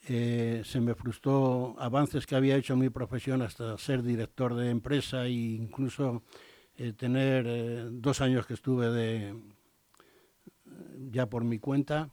eh, 0.07 0.61
se 0.63 0.79
me 0.81 0.93
frustró 0.93 1.75
avances 1.79 2.27
que 2.27 2.35
había 2.35 2.55
hecho 2.55 2.73
en 2.73 2.79
mi 2.79 2.89
profesión 2.89 3.41
hasta 3.41 3.75
ser 3.77 4.03
director 4.03 4.53
de 4.53 4.69
empresa 4.69 5.25
e 5.25 5.31
incluso 5.31 6.21
eh, 6.77 6.93
tener 6.93 7.45
eh, 7.47 7.87
dos 7.89 8.21
años 8.21 8.45
que 8.45 8.53
estuve 8.53 8.91
de, 8.91 9.35
ya 11.09 11.27
por 11.27 11.43
mi 11.43 11.57
cuenta. 11.57 12.11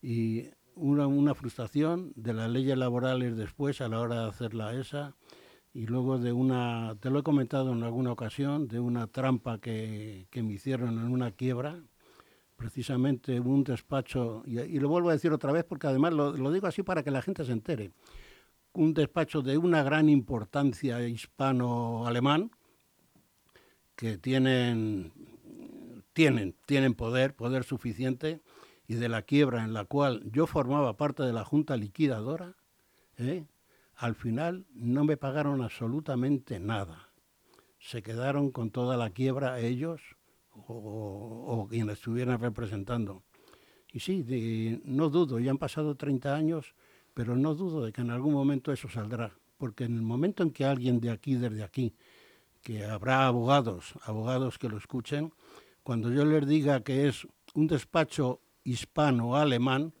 Y 0.00 0.44
una, 0.74 1.06
una, 1.06 1.34
frustración 1.34 2.12
de 2.16 2.32
las 2.32 2.48
leyes 2.48 2.78
laborales 2.78 3.36
después 3.36 3.80
a 3.80 3.88
la 3.88 4.00
hora 4.00 4.22
de 4.22 4.28
hacer 4.28 4.54
la 4.54 4.72
ESA 4.72 5.14
y 5.74 5.86
luego 5.86 6.18
de 6.18 6.32
una, 6.32 6.96
te 7.00 7.10
lo 7.10 7.18
he 7.18 7.22
comentado 7.22 7.72
en 7.72 7.82
alguna 7.82 8.12
ocasión, 8.12 8.68
de 8.68 8.80
una 8.80 9.06
trampa 9.06 9.58
que, 9.58 10.28
que 10.30 10.42
me 10.42 10.54
hicieron 10.54 10.98
en 10.98 11.10
una 11.10 11.32
quiebra 11.32 11.82
precisamente 12.58 13.38
un 13.38 13.62
despacho, 13.62 14.42
y, 14.44 14.80
lo 14.80 14.88
vuelvo 14.88 15.10
a 15.10 15.12
decir 15.12 15.32
otra 15.32 15.52
vez 15.52 15.64
porque 15.64 15.86
además 15.86 16.12
lo, 16.12 16.50
digo 16.50 16.66
así 16.66 16.82
para 16.82 17.04
que 17.04 17.12
la 17.12 17.22
gente 17.22 17.44
se 17.44 17.52
entere, 17.52 17.92
un 18.72 18.92
despacho 18.92 19.42
de 19.42 19.56
una 19.56 19.84
gran 19.84 20.08
importancia 20.08 21.00
hispano-alemán, 21.06 22.50
que 23.94 24.18
tienen, 24.18 25.12
tienen, 26.12 26.54
tienen 26.66 26.94
poder, 26.94 27.34
poder 27.34 27.62
suficiente, 27.62 28.42
y 28.88 28.94
de 28.94 29.08
la 29.08 29.22
quiebra 29.22 29.62
en 29.62 29.72
la 29.72 29.84
cual 29.84 30.22
yo 30.32 30.46
formaba 30.46 30.96
parte 30.96 31.22
de 31.22 31.32
la 31.32 31.44
junta 31.44 31.76
liquidadora, 31.76 32.56
¿eh? 33.18 33.46
Al 33.94 34.14
final 34.14 34.66
no 34.72 35.04
me 35.04 35.16
pagaron 35.16 35.62
absolutamente 35.62 36.58
nada. 36.58 37.10
Se 37.78 38.02
quedaron 38.02 38.50
con 38.50 38.70
toda 38.70 38.96
la 38.96 39.10
quiebra 39.10 39.60
ellos 39.60 40.00
o, 40.66 41.44
o 41.46 41.68
quienes 41.68 41.98
estuvieran 41.98 42.40
representando. 42.40 43.22
Y 43.92 44.00
sí, 44.00 44.22
de- 44.22 44.80
no 44.84 45.08
dudo, 45.08 45.38
ya 45.38 45.50
han 45.50 45.58
pasado 45.58 45.94
30 45.94 46.34
años, 46.34 46.74
pero 47.14 47.36
no 47.36 47.54
dudo 47.54 47.84
de 47.84 47.92
que 47.92 48.00
en 48.02 48.10
algún 48.10 48.32
momento 48.34 48.72
eso 48.72 48.88
saldrá. 48.88 49.32
Porque 49.56 49.84
en 49.84 49.96
el 49.96 50.02
momento 50.02 50.42
en 50.42 50.50
que 50.50 50.64
alguien 50.64 51.00
de 51.00 51.10
aquí, 51.10 51.34
desde 51.34 51.62
aquí, 51.64 51.94
que 52.62 52.84
habrá 52.84 53.26
abogados, 53.26 53.94
abogados 54.04 54.58
que 54.58 54.68
lo 54.68 54.76
escuchen, 54.76 55.32
cuando 55.82 56.12
yo 56.12 56.24
les 56.24 56.46
diga 56.46 56.82
que 56.82 57.08
es 57.08 57.26
un 57.54 57.66
despacho 57.66 58.40
hispano-alemán, 58.64 59.92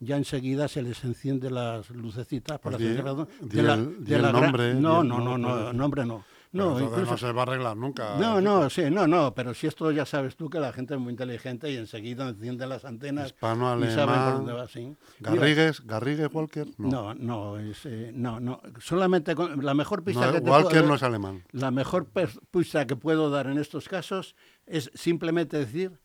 ya 0.00 0.16
enseguida 0.16 0.68
se 0.68 0.82
les 0.82 1.02
enciende 1.04 1.50
las 1.50 1.90
lucecitas 1.90 2.60
Pues 2.60 2.76
para 2.76 2.84
di- 2.90 2.96
grado 2.96 3.28
di 3.40 3.58
el- 3.58 4.04
di 4.04 4.14
el 4.14 4.20
gran- 4.22 4.32
nombre, 4.32 4.74
No, 4.74 5.02
no, 5.02 5.18
no, 5.18 5.38
no, 5.38 5.38
no, 5.38 5.64
pues- 5.64 5.74
nombre 5.74 6.04
no. 6.06 6.24
No, 6.54 6.80
incluso, 6.80 7.10
no 7.12 7.18
se 7.18 7.32
va 7.32 7.40
a 7.40 7.42
arreglar 7.44 7.76
nunca. 7.76 8.16
no, 8.18 8.40
no, 8.40 8.70
sí, 8.70 8.82
no, 8.90 9.06
no, 9.06 9.34
pero 9.34 9.52
si 9.54 9.66
esto 9.66 9.90
ya 9.90 10.06
sabes 10.06 10.36
tú 10.36 10.48
que 10.48 10.60
la 10.60 10.72
gente 10.72 10.94
es 10.94 11.00
muy 11.00 11.10
inteligente 11.10 11.70
y 11.70 11.76
enseguida 11.76 12.28
enciende 12.28 12.66
las 12.66 12.84
antenas 12.84 13.26
Hispano, 13.28 13.76
y 13.84 13.90
sabe 13.90 14.04
por 14.06 14.14
alemán, 14.14 14.34
dónde 14.36 14.52
va, 14.52 14.68
sí. 14.68 14.94
Mira, 15.20 15.34
Garrigues, 15.34 15.86
Garrigues 15.86 16.28
Walker, 16.32 16.66
no. 16.78 16.88
no, 16.88 17.14
no, 17.14 17.58
es, 17.58 17.84
eh, 17.86 18.12
no, 18.14 18.38
no, 18.40 18.60
solamente 18.80 19.34
con- 19.34 19.64
la 19.64 19.74
mejor 19.74 20.04
pista 20.04 20.26
No, 20.28 20.32
que 20.32 20.40
te 20.40 20.50
Walker 20.50 20.70
puedo, 20.70 20.86
no 20.86 20.94
es 20.94 21.02
alemán. 21.02 21.42
la 21.52 21.70
mejor 21.70 22.06
pista 22.50 22.86
que 22.86 22.96
puedo 22.96 23.30
dar 23.30 23.48
en 23.48 23.58
estos 23.58 23.88
casos 23.88 24.36
es 24.66 24.90
simplemente 24.94 25.56
decir 25.58 25.98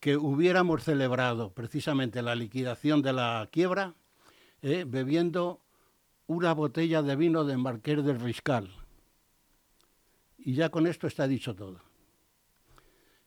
que 0.00 0.16
hubiéramos 0.16 0.82
celebrado 0.82 1.52
precisamente 1.52 2.22
la 2.22 2.34
liquidación 2.34 3.02
de 3.02 3.12
la 3.12 3.48
quiebra 3.52 3.94
eh, 4.62 4.84
bebiendo 4.86 5.60
una 6.26 6.54
botella 6.54 7.02
de 7.02 7.14
vino 7.14 7.44
de 7.44 7.56
Marqués 7.56 8.04
del 8.04 8.18
Riscal. 8.20 8.68
Y 10.44 10.54
ya 10.54 10.68
con 10.70 10.86
esto 10.86 11.06
está 11.06 11.26
dicho 11.26 11.54
todo. 11.54 11.78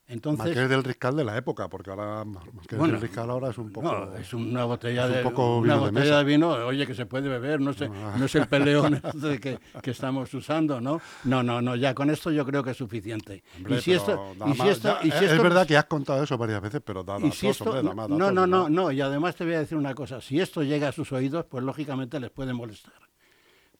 Entonces, 0.08 0.46
Marqués 0.46 0.70
del 0.70 0.84
Riscal 0.84 1.16
de 1.16 1.24
la 1.24 1.36
época, 1.36 1.68
porque 1.68 1.90
ahora 1.90 2.24
Marqués 2.26 2.78
Bueno, 2.78 2.94
del 2.94 3.02
Riscal 3.02 3.28
ahora 3.28 3.50
es 3.50 3.58
un 3.58 3.72
poco... 3.72 3.92
No, 3.92 4.16
es 4.16 4.32
una 4.36 4.64
botella, 4.66 5.06
es 5.06 5.10
un 5.10 5.16
de, 5.16 5.24
poco 5.24 5.58
una 5.58 5.74
vino 5.78 5.86
botella 5.92 6.18
de 6.20 6.24
vino, 6.24 6.50
oye, 6.52 6.86
que 6.86 6.94
se 6.94 7.08
puede 7.08 7.28
beber, 7.28 7.60
no, 7.60 7.74
sé, 7.74 7.86
Ah. 7.92 8.14
no 8.16 8.26
es 8.26 8.36
el 8.36 8.48
peleón 8.48 8.94
este 9.04 9.40
que, 9.40 9.58
que 9.82 9.90
estamos 9.92 10.32
usando, 10.36 10.80
¿no? 10.80 11.02
No, 11.24 11.42
no, 11.42 11.60
no, 11.60 11.76
ya 11.76 11.96
con 11.96 12.12
esto 12.12 12.30
yo 12.30 12.46
creo 12.46 12.62
que 12.62 12.70
es 12.72 12.78
suficiente. 12.78 13.44
Hombre, 13.58 13.78
y 13.78 13.82
si 13.82 13.94
esto, 13.94 14.36
pero 14.38 14.46
da 14.46 14.48
y 14.48 14.54
si 14.54 14.60
más- 14.60 14.68
esto, 14.70 14.98
ya, 15.02 15.08
y 15.08 15.12
si 15.12 15.26
es 15.26 15.42
verdad 15.42 15.66
que 15.66 15.76
has 15.76 15.86
contado 15.86 16.22
eso 16.24 16.38
varias 16.38 16.62
veces, 16.62 16.82
pero 16.86 17.04
da 17.04 17.18
y 17.20 17.32
si 17.32 17.48
esto, 17.48 17.64
hombre, 17.64 17.82
da 17.82 17.96
más 17.96 18.08
no, 18.08 18.32
no, 18.32 18.46
no, 18.46 18.70
no, 18.70 18.92
y 18.92 19.02
además 19.02 19.36
te 19.36 19.44
voy 19.44 19.56
a 19.56 19.60
decir 19.60 19.76
una 19.76 19.96
cosa, 19.96 20.22
si 20.22 20.40
esto 20.40 20.62
llega 20.62 20.90
a 20.90 20.92
sus 20.92 21.12
oídos, 21.14 21.46
pues 21.46 21.64
lógicamente 21.64 22.20
les 22.20 22.30
puede 22.30 22.54
molestar. 22.54 22.94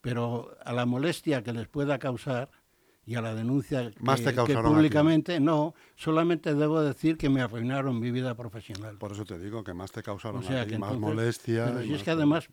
Pero 0.00 0.56
a 0.64 0.72
la 0.72 0.86
molestia 0.86 1.44
que 1.44 1.52
les 1.52 1.68
pueda 1.68 2.00
causar 2.00 2.50
y 3.06 3.14
a 3.14 3.22
la 3.22 3.34
denuncia 3.34 3.90
que, 3.92 4.00
Más 4.02 4.20
te 4.20 4.32
públicamente, 4.32 5.38
no, 5.38 5.74
solamente 5.94 6.54
debo 6.54 6.82
decir 6.82 7.16
que 7.16 7.28
me 7.30 7.40
arruinaron 7.40 7.98
mi 8.00 8.10
vida 8.10 8.34
profesional. 8.34 8.98
Por 8.98 9.12
eso 9.12 9.24
te 9.24 9.38
digo 9.38 9.62
que 9.62 9.72
más 9.74 9.92
te 9.92 10.02
causaron 10.02 10.40
O 10.40 10.42
sea 10.42 10.62
a 10.62 10.64
ti, 10.64 10.72
que 10.72 10.78
más 10.78 10.92
entonces- 10.92 11.16
molestia. 11.16 11.64
pero 11.66 11.82
y 11.84 11.88
si 11.88 11.94
es 11.94 12.02
que 12.02 12.10
además 12.10 12.48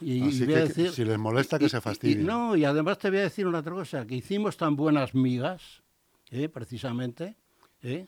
y, 0.00 0.12
y 0.18 0.28
Así 0.28 0.44
voy 0.44 0.54
a 0.54 0.56
que, 0.58 0.62
decir- 0.64 0.90
si 0.90 1.04
les 1.04 1.18
molesta, 1.18 1.58
que 1.58 1.66
y- 1.66 1.68
se 1.70 1.78
y- 1.78 1.80
fastidien. 1.80 2.26
no, 2.26 2.54
y 2.56 2.64
además 2.64 2.98
te 2.98 3.08
voy 3.10 3.20
a 3.20 3.22
decir 3.22 3.46
una 3.46 3.60
otra 3.60 3.72
cosa, 3.72 4.06
que 4.06 4.16
hicimos 4.16 4.56
tan 4.58 4.76
buenas 4.76 5.14
migas, 5.14 5.82
¿eh? 6.30 6.48
precisamente, 6.50 7.36
¿eh? 7.82 8.06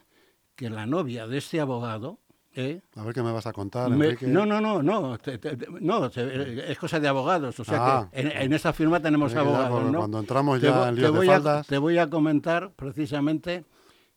que 0.56 0.68
la 0.68 0.84
novia 0.84 1.26
de 1.28 1.38
este 1.38 1.60
abogado, 1.60 2.18
¿eh? 2.59 2.83
A 2.97 3.05
ver 3.05 3.14
qué 3.14 3.23
me 3.23 3.31
vas 3.33 3.47
a 3.47 3.53
contar, 3.53 3.88
me- 3.90 4.07
Enrique. 4.07 4.27
no, 4.27 4.44
no, 4.44 4.61
no, 4.61 4.83
no, 4.83 5.16
te- 5.18 5.38
te- 5.38 5.57
te- 5.57 5.66
no, 5.81 6.11
te- 6.11 6.71
es 6.73 6.79
cosa 6.79 6.99
de 6.99 7.07
abogados, 7.09 7.59
o 7.61 7.64
sea 7.64 7.99
Ah. 7.99 8.09
que 8.12 8.21
en, 8.21 8.33
en 8.33 8.53
esta 8.53 8.73
firma 8.73 9.01
tenemos 9.01 9.33
ya 9.33 9.40
abogados, 9.40 9.71
cuando- 9.71 9.90
¿no? 9.92 9.99
Cuando 9.99 10.18
entramos 10.21 10.61
ya 10.61 10.88
en 10.88 10.94
te 10.97 11.01
líos 11.01 11.12
de 11.12 11.18
voy 11.18 11.29
a- 11.29 11.33
faldas... 11.35 11.66
te 11.66 11.79
voy 11.79 11.99
a 11.99 12.11
comentar 12.11 12.73
precisamente 12.75 13.64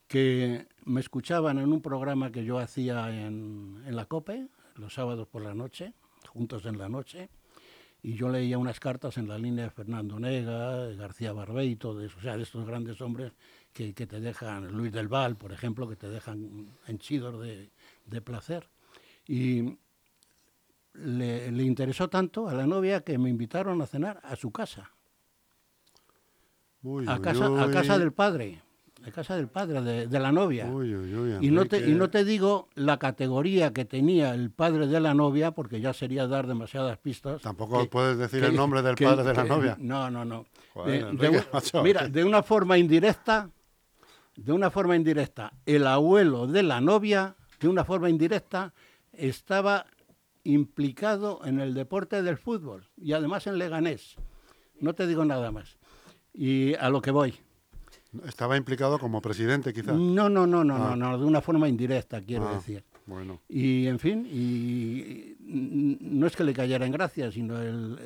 que 0.08 0.66
me 0.84 1.00
escuchaban 1.00 1.58
en 1.58 1.72
un 1.72 1.80
programa 1.80 2.30
que 2.32 2.44
yo 2.44 2.58
hacía 2.58 3.10
en, 3.26 3.82
en 3.86 3.96
la 3.96 4.06
COPE, 4.06 4.48
los 4.74 4.92
sábados 4.94 5.28
por 5.28 5.42
la 5.42 5.54
noche, 5.54 5.92
juntos 6.28 6.66
en 6.66 6.78
la 6.78 6.88
noche, 6.88 7.30
y 8.02 8.14
yo 8.14 8.28
leía 8.28 8.58
unas 8.58 8.80
cartas 8.80 9.16
en 9.16 9.28
la 9.28 9.38
línea 9.38 9.64
de 9.66 9.70
Fernando 9.70 10.18
Nega, 10.18 10.76
de 10.86 10.96
García 10.96 11.32
Barbeito, 11.32 11.94
de, 11.94 12.06
o 12.06 12.20
sea, 12.20 12.36
de 12.36 12.42
estos 12.42 12.66
grandes 12.66 13.00
hombres 13.00 13.32
que, 13.72 13.94
que 13.94 14.06
te 14.08 14.18
dejan, 14.20 14.72
Luis 14.72 14.90
del 14.92 15.06
Val, 15.06 15.36
por 15.36 15.52
ejemplo, 15.52 15.88
que 15.88 15.94
te 15.96 16.08
dejan 16.08 16.66
henchidos 16.88 17.40
de, 17.40 17.70
de 18.06 18.20
placer. 18.20 18.68
Y 19.26 19.78
le, 20.94 21.50
le 21.50 21.62
interesó 21.62 22.08
tanto 22.08 22.48
a 22.48 22.54
la 22.54 22.66
novia 22.66 23.02
que 23.02 23.16
me 23.18 23.30
invitaron 23.30 23.80
a 23.80 23.86
cenar 23.86 24.20
a 24.24 24.36
su 24.36 24.50
casa 24.50 24.90
Uy, 26.82 27.04
a 27.08 27.14
uy, 27.14 27.20
casa, 27.22 27.46
a 27.62 27.70
casa 27.70 27.96
del 27.98 28.12
padre, 28.12 28.60
a 29.06 29.10
casa 29.12 29.36
del 29.36 29.46
padre, 29.48 29.80
de, 29.82 30.06
de 30.08 30.18
la 30.18 30.32
novia. 30.32 30.66
Y, 31.40 31.50
no 31.52 31.66
te, 31.66 31.88
y 31.88 31.94
no 31.94 32.10
te 32.10 32.24
digo 32.24 32.68
la 32.74 32.98
categoría 32.98 33.72
que 33.72 33.84
tenía 33.84 34.34
el 34.34 34.50
padre 34.50 34.88
de 34.88 34.98
la 35.00 35.14
novia, 35.14 35.52
porque 35.52 35.80
ya 35.80 35.92
sería 35.92 36.26
dar 36.26 36.48
demasiadas 36.48 36.98
pistas. 36.98 37.40
Tampoco 37.42 37.80
que- 37.82 37.88
puedes 37.88 38.18
decir 38.18 38.40
que- 38.40 38.46
el 38.48 38.56
nombre 38.56 38.82
del 38.82 38.96
que- 38.96 39.04
padre 39.04 39.22
de 39.24 39.34
la 39.34 39.44
novia. 39.44 39.76
No, 39.78 40.10
no, 40.10 40.24
no. 40.24 40.44
Joder, 40.74 41.04
De- 41.04 41.08
Enrique, 41.10 41.30
de 41.30 41.38
un- 41.38 41.44
macho, 41.52 41.82
mira, 41.84 42.08
de 42.08 42.24
una 42.24 42.42
forma 42.42 42.76
indirecta, 42.76 43.48
de 44.34 44.52
una 44.52 44.70
forma 44.70 44.96
indirecta, 44.96 45.52
el 45.66 45.86
abuelo 45.86 46.48
de 46.48 46.64
la 46.64 46.80
novia, 46.80 47.36
de 47.62 47.68
una 47.68 47.84
forma 47.84 48.10
indirecta, 48.10 48.72
estaba 49.12 49.86
implicado 50.44 51.40
en 51.44 51.60
el 51.60 51.74
deporte 51.74 52.22
del 52.22 52.36
fútbol 52.36 52.88
y 52.96 53.12
además 53.12 53.46
en 53.46 53.58
Leganés. 53.58 54.16
No 54.80 54.94
te 54.94 55.06
digo 55.06 55.24
nada 55.24 55.50
más. 55.52 55.78
Y 56.34 56.74
a 56.74 56.90
lo 56.90 57.00
que 57.00 57.10
voy. 57.12 57.34
Estaba 58.26 58.56
implicado 58.56 58.98
como 58.98 59.22
presidente, 59.22 59.72
quizás. 59.72 59.94
No, 59.96 60.28
no, 60.28 60.46
no, 60.46 60.64
no, 60.64 60.74
Ah. 60.76 60.96
no, 60.96 61.10
no, 61.12 61.18
de 61.18 61.24
una 61.24 61.40
forma 61.40 61.68
indirecta, 61.68 62.20
quiero 62.20 62.48
Ah, 62.48 62.54
decir. 62.54 62.84
Bueno, 63.06 63.40
Y, 63.48 63.86
en 63.86 63.98
fin, 63.98 64.26
y, 64.30 65.36
no 65.40 66.26
es 66.26 66.36
que 66.36 66.44
le 66.44 66.52
cayera 66.52 66.86
en 66.86 66.92
gracia, 66.92 67.32
sino 67.32 67.60
el- 67.60 67.98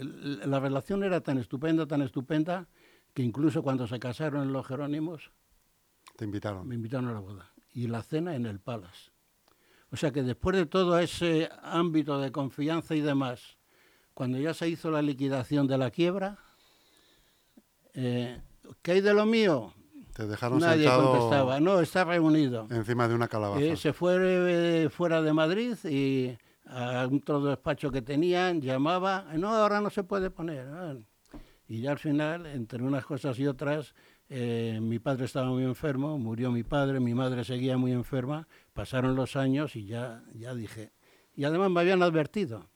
el- 0.42 0.50
la 0.50 0.58
relación 0.60 1.04
era 1.04 1.20
tan 1.20 1.38
estupenda, 1.38 1.86
tan 1.86 2.02
estupenda, 2.02 2.66
que 3.12 3.22
incluso 3.22 3.62
cuando 3.62 3.86
se 3.86 3.98
casaron 3.98 4.52
los 4.52 4.66
Jerónimos, 4.66 5.30
te 6.16 6.24
invitaron. 6.24 6.66
me 6.66 6.74
invitaron 6.76 7.08
a 7.08 7.12
la 7.12 7.20
boda. 7.20 7.52
Y 7.74 7.88
la 7.88 8.02
cena 8.02 8.34
en 8.36 8.46
el 8.46 8.58
Palace. 8.58 9.10
O 9.90 9.96
sea 9.96 10.10
que 10.10 10.22
después 10.22 10.56
de 10.56 10.66
todo 10.66 10.98
ese 10.98 11.48
ámbito 11.62 12.20
de 12.20 12.32
confianza 12.32 12.94
y 12.94 13.00
demás, 13.00 13.56
cuando 14.14 14.38
ya 14.38 14.54
se 14.54 14.68
hizo 14.68 14.90
la 14.90 15.02
liquidación 15.02 15.66
de 15.66 15.78
la 15.78 15.90
quiebra, 15.90 16.38
eh, 17.94 18.40
¿qué 18.82 18.92
hay 18.92 19.00
de 19.00 19.14
lo 19.14 19.26
mío? 19.26 19.72
Te 20.14 20.26
dejaron 20.26 20.60
Nadie 20.60 20.88
contestaba. 20.88 21.60
No, 21.60 21.80
está 21.80 22.04
reunido. 22.04 22.66
encima 22.70 23.06
de 23.06 23.14
una 23.14 23.28
calabaza. 23.28 23.62
Eh, 23.62 23.76
se 23.76 23.92
fue 23.92 24.16
eh, 24.18 24.88
fuera 24.88 25.20
de 25.20 25.32
Madrid 25.32 25.76
y 25.84 26.36
a 26.64 27.08
otro 27.12 27.44
despacho 27.44 27.90
que 27.90 28.02
tenían 28.02 28.60
llamaba, 28.60 29.26
no, 29.34 29.50
ahora 29.54 29.80
no 29.80 29.90
se 29.90 30.02
puede 30.04 30.30
poner. 30.30 30.66
ah". 30.68 30.96
Y 31.68 31.80
ya 31.82 31.92
al 31.92 31.98
final, 31.98 32.46
entre 32.46 32.82
unas 32.82 33.04
cosas 33.04 33.38
y 33.38 33.46
otras, 33.46 33.94
eh, 34.28 34.78
mi 34.80 34.98
padre 34.98 35.24
estaba 35.24 35.48
muy 35.48 35.64
enfermo, 35.64 36.18
murió 36.18 36.50
mi 36.50 36.62
padre, 36.62 37.00
mi 37.00 37.14
madre 37.14 37.44
seguía 37.44 37.76
muy 37.76 37.92
enferma, 37.92 38.48
pasaron 38.76 39.16
los 39.16 39.34
años 39.34 39.74
y 39.74 39.86
ya, 39.86 40.22
ya 40.34 40.54
dije. 40.54 40.92
Y 41.34 41.44
además 41.44 41.70
me 41.70 41.80
habían 41.80 42.02
advertido, 42.02 42.68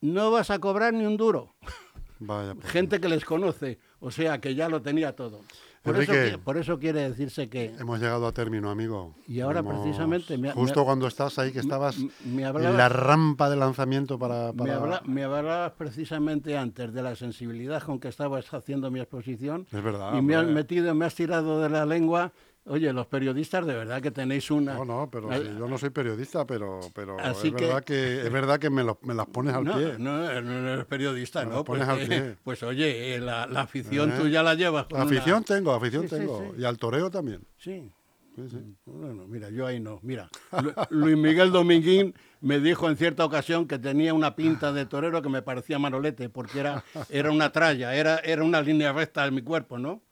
no 0.00 0.30
vas 0.30 0.50
a 0.50 0.58
cobrar 0.58 0.92
ni 0.92 1.06
un 1.06 1.16
duro. 1.16 1.54
Vaya, 2.20 2.54
pues, 2.54 2.66
Gente 2.70 3.00
que 3.00 3.08
les 3.08 3.24
conoce, 3.24 3.78
o 3.98 4.10
sea 4.10 4.40
que 4.40 4.54
ya 4.54 4.68
lo 4.68 4.80
tenía 4.82 5.14
todo. 5.16 5.40
Por, 5.82 5.96
eso, 6.00 6.14
Enrique. 6.14 6.36
qui- 6.36 6.42
por 6.42 6.56
eso 6.56 6.78
quiere 6.78 7.10
decirse 7.10 7.50
que... 7.50 7.74
hemos 7.78 8.00
llegado 8.00 8.26
a 8.26 8.32
término, 8.32 8.70
amigo. 8.70 9.14
Y 9.28 9.40
ahora 9.40 9.60
Hemos- 9.60 9.82
precisamente 9.82 10.38
me 10.38 10.50
Justo 10.52 10.80
me 10.80 10.86
cuando 10.86 11.06
estás 11.06 11.38
ahí, 11.38 11.52
que 11.52 11.58
estabas 11.58 11.98
en 11.98 12.76
la 12.78 12.88
rampa 12.88 13.50
de 13.50 13.56
lanzamiento 13.56 14.18
para... 14.18 14.52
Me, 14.52 14.58
para- 14.58 14.76
habla- 14.76 15.02
me 15.04 15.24
hablabas 15.24 15.72
precisamente 15.72 16.56
antes 16.56 16.90
de 16.94 17.02
la 17.02 17.14
sensibilidad 17.16 17.82
con 17.82 18.00
que 18.00 18.08
estabas 18.08 18.54
haciendo 18.54 18.90
mi 18.90 19.00
exposición 19.00 19.66
Es 19.70 19.82
verdad. 19.82 20.14
y 20.16 20.22
me 20.22 20.36
has 20.36 20.46
metido, 20.46 20.94
me 20.94 21.04
has 21.04 21.14
tirado 21.14 21.60
de 21.60 21.68
la 21.68 21.84
lengua. 21.84 22.32
Oye, 22.66 22.92
los 22.94 23.06
periodistas 23.06 23.66
de 23.66 23.74
verdad 23.74 24.00
que 24.00 24.10
tenéis 24.10 24.50
una... 24.50 24.72
No, 24.74 24.86
no, 24.86 25.10
pero 25.10 25.30
yo 25.36 25.68
no 25.68 25.76
soy 25.76 25.90
periodista, 25.90 26.46
pero, 26.46 26.80
pero 26.94 27.20
Así 27.20 27.48
es, 27.48 27.54
que- 27.54 27.64
verdad 27.66 27.84
que... 27.84 28.22
es 28.22 28.32
verdad 28.32 28.58
que 28.58 28.70
me, 28.70 28.82
lo- 28.82 28.98
me 29.02 29.12
las 29.12 29.26
pones 29.26 29.54
al 29.54 29.64
no, 29.64 29.76
pie. 29.76 29.96
no, 29.98 30.40
no 30.40 30.68
eres 30.70 30.86
periodista, 30.86 31.44
Me 31.44 31.50
¿no? 31.50 31.62
pones 31.64 31.86
pues, 31.86 32.00
al 32.00 32.06
pie. 32.08 32.36
pues 32.42 32.62
oye, 32.62 33.16
eh, 33.16 33.20
la, 33.20 33.46
la 33.46 33.60
afición 33.62 34.10
¿Eh? 34.12 34.14
tú 34.18 34.28
ya 34.28 34.42
la 34.42 34.54
llevas. 34.54 34.86
con 34.86 34.96
una- 34.98 35.04
Afición 35.04 35.44
tengo, 35.44 35.72
afición 35.74 36.04
Sí, 36.04 36.16
tengo. 36.16 36.38
sí. 36.54 36.62
Y 36.62 36.64
al 36.64 36.78
toreo 36.78 37.10
también. 37.10 37.42
Sí. 37.58 37.90
Sí. 38.36 38.74
Bueno, 38.86 39.26
mira, 39.28 39.48
yo 39.50 39.64
ahí 39.66 39.78
no. 39.78 40.00
Mira, 40.02 40.28
Lu- 40.60 40.72
Luis 40.90 41.16
Miguel 41.16 41.52
Dominguín 41.52 42.14
me 42.40 42.58
dijo 42.60 42.88
en 42.88 42.96
cierta 42.96 43.24
ocasión 43.24 43.68
que 43.68 43.78
tenía 43.78 44.12
una 44.14 44.34
pinta 44.34 44.72
de 44.72 44.86
torero 44.86 45.20
que 45.22 45.28
me 45.28 45.42
parecía 45.42 45.78
manolete, 45.78 46.28
porque 46.30 46.58
era, 46.60 46.82
era 47.10 47.30
una 47.30 47.52
tralla, 47.52 47.94
era, 47.94 48.16
era 48.18 48.42
una 48.42 48.60
línea 48.60 48.92
recta 48.92 49.24
de 49.24 49.30
mi 49.30 49.42
cuerpo, 49.42 49.78
¿no? 49.78 50.02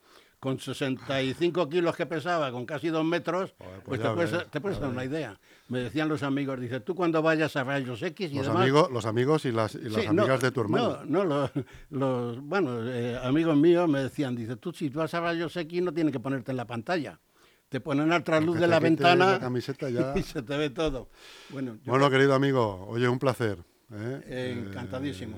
Con 0.43 0.59
65 0.59 1.69
kilos 1.69 1.95
que 1.95 2.05
pesaba, 2.05 2.51
con 2.51 2.67
casi 2.67 2.89
dos 2.89 3.05
metros, 3.05 3.55
Joder, 3.59 3.81
pues 3.85 4.01
pues, 4.01 4.01
te 4.01 4.11
puedes, 4.11 4.51
te 4.51 4.61
puedes 4.61 4.81
dar 4.81 4.91
una 4.91 5.05
idea. 5.05 5.39
Me 5.69 5.79
decían 5.79 6.09
los 6.09 6.25
amigos, 6.25 6.59
dice, 6.61 6.81
tú 6.81 6.97
cuando 6.97 7.23
vayas 7.23 7.55
a 7.55 7.63
rayos 7.63 8.03
X 8.03 8.33
y 8.33 8.35
Los 8.35 8.47
demás... 8.49 8.63
amigos, 8.63 8.91
los 8.91 9.07
amigos 9.07 9.45
y 9.45 9.53
las, 9.53 9.77
y 9.77 9.83
las 9.89 10.03
Sí, 10.03 10.09
no, 10.13 10.23
amigas 10.23 10.41
de 10.41 10.51
tu 10.51 10.63
hermano. 10.63 10.99
No, 11.07 11.23
no, 11.23 11.25
los, 11.25 11.51
los- 11.91 12.41
bueno, 12.43 12.77
eh, 12.91 13.17
amigos 13.23 13.57
míos 13.57 13.89
me 13.89 14.01
decían, 14.01 14.35
dice, 14.35 14.57
tú 14.57 14.73
si 14.73 14.89
vas 14.89 15.15
a 15.15 15.21
rayos 15.21 15.57
X 15.57 15.81
no 15.81 15.93
tienes 15.95 16.13
que 16.13 16.19
ponerte 16.19 16.51
en 16.51 16.57
la 16.57 16.67
pantalla. 16.67 17.21
Te 17.69 17.79
ponen 17.81 18.11
al 18.11 18.25
trasluz 18.25 18.59
de 18.59 18.67
la 18.67 18.81
ventana 18.81 19.33
la 19.35 19.39
camiseta 19.39 19.89
ya. 19.91 20.13
y 20.17 20.25
se 20.25 20.43
te 20.43 20.57
ve 20.57 20.71
todo. 20.71 21.09
Bueno, 21.51 21.79
Bueno, 21.85 22.11
querido 22.11 22.35
amigo, 22.35 22.85
oye, 22.89 23.09
un 23.09 23.21
placer. 23.21 23.59
¿eh? 23.93 24.21
eh, 24.27 24.65
encantadísimo. 24.71 25.37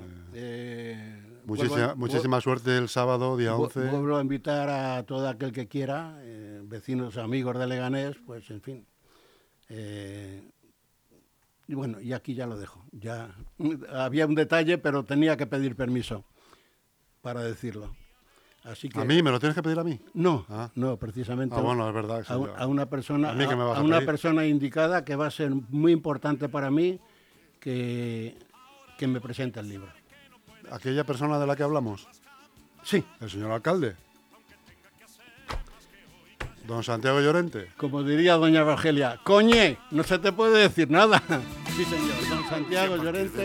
Eh, 1.44 1.46
muchísima, 1.46 1.76
vuelvo- 1.76 1.96
muchísima 1.96 2.40
suerte 2.40 2.76
el 2.78 2.88
sábado, 2.88 3.37
día 3.37 3.52
vu- 3.54 3.64
11. 3.64 3.90
Vuelvo 3.90 4.16
a 4.16 4.22
invitar 4.22 4.68
a 4.70 5.02
todo 5.04 5.28
aquel 5.28 5.52
que 5.52 5.68
quiera, 5.68 6.16
eh, 6.22 6.61
vecinos, 6.64 7.16
amigos 7.18 7.59
de 7.59 7.66
Leganés, 7.66 8.16
pues 8.26 8.50
en 8.50 8.62
fin. 8.62 8.87
Eh, 9.68 10.42
y 11.68 11.74
bueno, 11.74 12.00
y 12.00 12.12
aquí 12.12 12.35
ya 12.35 12.46
lo 12.46 12.59
dejo. 12.59 12.85
Ya 12.92 13.35
había 13.92 14.26
un 14.26 14.35
detalle, 14.35 14.78
pero 14.78 15.04
tenía 15.04 15.37
que 15.37 15.46
pedir 15.46 15.76
permiso 15.76 16.24
para 17.22 17.42
decirlo. 17.42 17.94
Así 18.64 18.88
que 18.88 18.98
¿A 18.98 19.04
mí? 19.04 19.22
¿Me 19.22 19.30
lo 19.30 19.38
tienes 19.38 19.54
que 19.54 19.62
pedir 19.62 19.78
a 19.78 19.85
mí? 19.85 20.00
no, 20.14 20.46
Ah. 20.48 20.70
no, 20.74 20.96
precisamente 20.96 21.54
Ah, 21.54 21.61
bueno, 21.61 21.87
es 21.87 21.94
verdad. 21.94 22.24
sí, 22.26 22.33
a, 22.33 22.62
a 22.62 22.66
una 22.66 22.87
persona, 22.87 23.30
¿A 23.30 23.35
mí 23.35 23.46
qué 23.46 23.54
me 23.57 23.62
vas 23.64 23.76
a 23.78 23.83
una 23.83 23.96
pedir? 23.96 24.07
persona 24.07 24.46
indicada 24.46 25.04
que 25.04 25.14
va 25.16 25.26
a 25.26 25.30
ser 25.30 25.50
muy 25.68 25.92
importante 25.92 26.48
para 26.48 26.70
mí 26.70 26.98
que, 27.61 28.38
que 28.96 29.07
me 29.07 29.20
presente 29.20 29.61
el 29.61 29.68
libro. 29.68 29.88
Aquella 30.74 31.04
persona 31.04 31.38
de 31.38 31.46
la 31.46 31.54
que 31.54 31.62
hablamos, 31.62 32.08
Sí, 32.82 33.02
el 33.20 33.30
señor 33.30 33.52
alcalde. 33.52 33.94
Don 36.66 36.82
Santiago 36.82 37.20
Llorente. 37.20 37.70
como 37.76 38.02
diría 38.02 38.34
doña 38.34 38.64
Rogelia, 38.64 39.20
coñe, 39.22 39.78
no 39.90 40.02
se 40.02 40.18
te 40.18 40.32
puede 40.32 40.62
decir 40.62 40.90
nada. 40.90 41.22
Sí, 41.76 41.84
señor, 41.84 42.28
don 42.28 42.48
Santiago 42.48 42.96
Llorente 42.96 43.42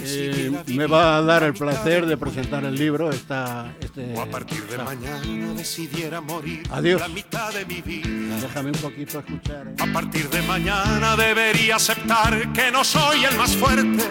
eh, 0.00 0.62
me 0.68 0.86
va 0.86 1.16
a 1.18 1.22
dar 1.22 1.42
el 1.42 1.54
placer 1.54 2.06
de 2.06 2.16
presentar 2.16 2.64
el 2.64 2.74
libro 2.74 3.10
esta, 3.10 3.74
este 3.80 4.14
O 4.14 4.20
a 4.22 4.26
partir 4.26 4.62
de 4.66 4.78
mañana 4.78 5.52
decidiera 5.54 6.20
morir 6.20 6.62
Adiós. 6.70 7.00
la 7.00 7.08
mitad 7.08 7.52
de 7.52 7.64
mi 7.66 7.80
vida. 7.82 8.36
Déjame 8.40 8.70
un 8.70 8.78
poquito 8.78 9.18
escuchar. 9.20 9.68
¿eh? 9.68 9.74
A 9.78 9.86
partir 9.92 10.28
de 10.30 10.42
mañana 10.42 11.16
debería 11.16 11.76
aceptar 11.76 12.52
que 12.52 12.70
no 12.70 12.84
soy 12.84 13.24
el 13.24 13.36
más 13.36 13.56
fuerte, 13.56 14.04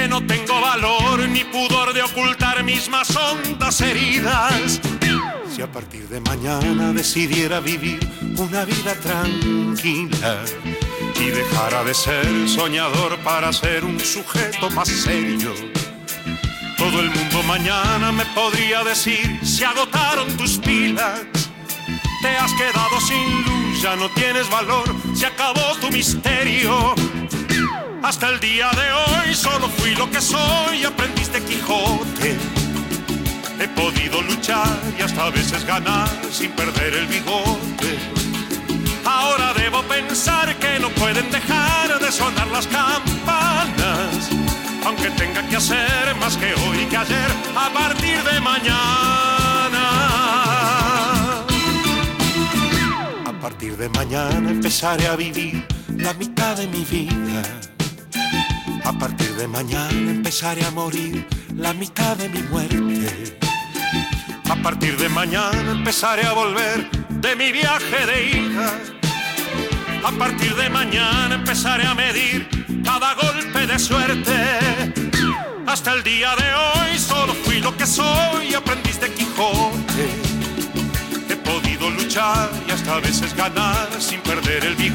que 0.00 0.08
no 0.08 0.24
tengo 0.26 0.58
valor 0.62 1.28
ni 1.28 1.44
pudor 1.44 1.92
de 1.92 2.02
ocultar 2.02 2.64
mis 2.64 2.88
más 2.88 3.14
hondas 3.14 3.82
heridas. 3.82 4.80
Si 5.54 5.60
a 5.60 5.70
partir 5.70 6.08
de 6.08 6.20
mañana 6.22 6.90
decidiera 6.92 7.60
vivir 7.60 8.00
una 8.38 8.64
vida 8.64 8.94
tranquila 8.94 10.42
y 11.20 11.26
dejara 11.26 11.84
de 11.84 11.92
ser 11.92 12.48
soñador 12.48 13.18
para 13.18 13.52
ser 13.52 13.84
un 13.84 14.00
sujeto 14.00 14.70
más 14.70 14.88
serio. 14.88 15.52
Todo 16.78 17.00
el 17.00 17.10
mundo 17.10 17.42
mañana 17.42 18.10
me 18.10 18.24
podría 18.26 18.82
decir, 18.82 19.38
se 19.44 19.66
agotaron 19.66 20.34
tus 20.38 20.56
pilas. 20.56 21.20
Te 22.22 22.28
has 22.38 22.52
quedado 22.54 23.00
sin 23.02 23.44
luz, 23.44 23.82
ya 23.82 23.96
no 23.96 24.08
tienes 24.10 24.48
valor, 24.48 24.86
se 25.14 25.26
acabó 25.26 25.76
tu 25.78 25.90
misterio. 25.90 26.94
Hasta 28.02 28.30
el 28.30 28.40
día 28.40 28.70
de 28.70 28.92
hoy 28.92 29.34
solo 29.34 29.68
fui 29.68 29.94
lo 29.94 30.10
que 30.10 30.20
soy, 30.20 30.84
aprendiz 30.84 31.30
de 31.32 31.42
Quijote. 31.44 32.36
He 33.60 33.68
podido 33.68 34.22
luchar 34.22 34.78
y 34.98 35.02
hasta 35.02 35.26
a 35.26 35.30
veces 35.30 35.64
ganar 35.66 36.08
sin 36.32 36.50
perder 36.52 36.94
el 36.94 37.06
bigote. 37.06 37.98
Ahora 39.04 39.52
debo 39.52 39.82
pensar 39.82 40.56
que 40.56 40.78
no 40.80 40.88
pueden 40.90 41.30
dejar 41.30 42.00
de 42.00 42.10
sonar 42.10 42.46
las 42.48 42.66
campanas, 42.66 44.30
aunque 44.84 45.10
tenga 45.10 45.46
que 45.46 45.56
hacer 45.56 46.16
más 46.18 46.38
que 46.38 46.54
hoy 46.54 46.86
que 46.86 46.96
ayer 46.96 47.30
a 47.54 47.68
partir 47.70 48.22
de 48.24 48.40
mañana. 48.40 49.84
A 53.26 53.32
partir 53.42 53.76
de 53.76 53.88
mañana 53.90 54.50
empezaré 54.50 55.06
a 55.06 55.16
vivir 55.16 55.66
la 55.96 56.14
mitad 56.14 56.56
de 56.56 56.66
mi 56.66 56.82
vida. 56.84 57.69
A 58.84 58.92
partir 58.92 59.34
de 59.36 59.46
mañana 59.46 60.10
empezaré 60.10 60.64
a 60.64 60.70
morir 60.70 61.26
la 61.56 61.72
mitad 61.72 62.16
de 62.16 62.28
mi 62.28 62.42
muerte. 62.42 63.38
A 64.48 64.56
partir 64.56 64.96
de 64.96 65.08
mañana 65.08 65.72
empezaré 65.72 66.26
a 66.26 66.32
volver 66.32 66.90
de 67.08 67.36
mi 67.36 67.52
viaje 67.52 68.06
de 68.06 68.30
hija. 68.30 68.70
A 70.04 70.12
partir 70.12 70.54
de 70.54 70.68
mañana 70.70 71.34
empezaré 71.34 71.86
a 71.86 71.94
medir 71.94 72.48
cada 72.84 73.14
golpe 73.14 73.66
de 73.66 73.78
suerte. 73.78 74.32
Hasta 75.66 75.92
el 75.92 76.02
día 76.02 76.34
de 76.36 76.54
hoy 76.54 76.98
solo 76.98 77.34
fui 77.34 77.60
lo 77.60 77.76
que 77.76 77.86
soy, 77.86 78.54
aprendiz 78.54 78.98
de 79.00 79.12
Quijote. 79.12 80.08
He 81.28 81.36
podido 81.36 81.90
luchar 81.90 82.50
y 82.66 82.72
hasta 82.72 82.96
a 82.96 83.00
veces 83.00 83.34
ganar 83.36 83.88
sin 83.98 84.20
perder 84.20 84.64
el 84.64 84.74
vigor. 84.74 84.80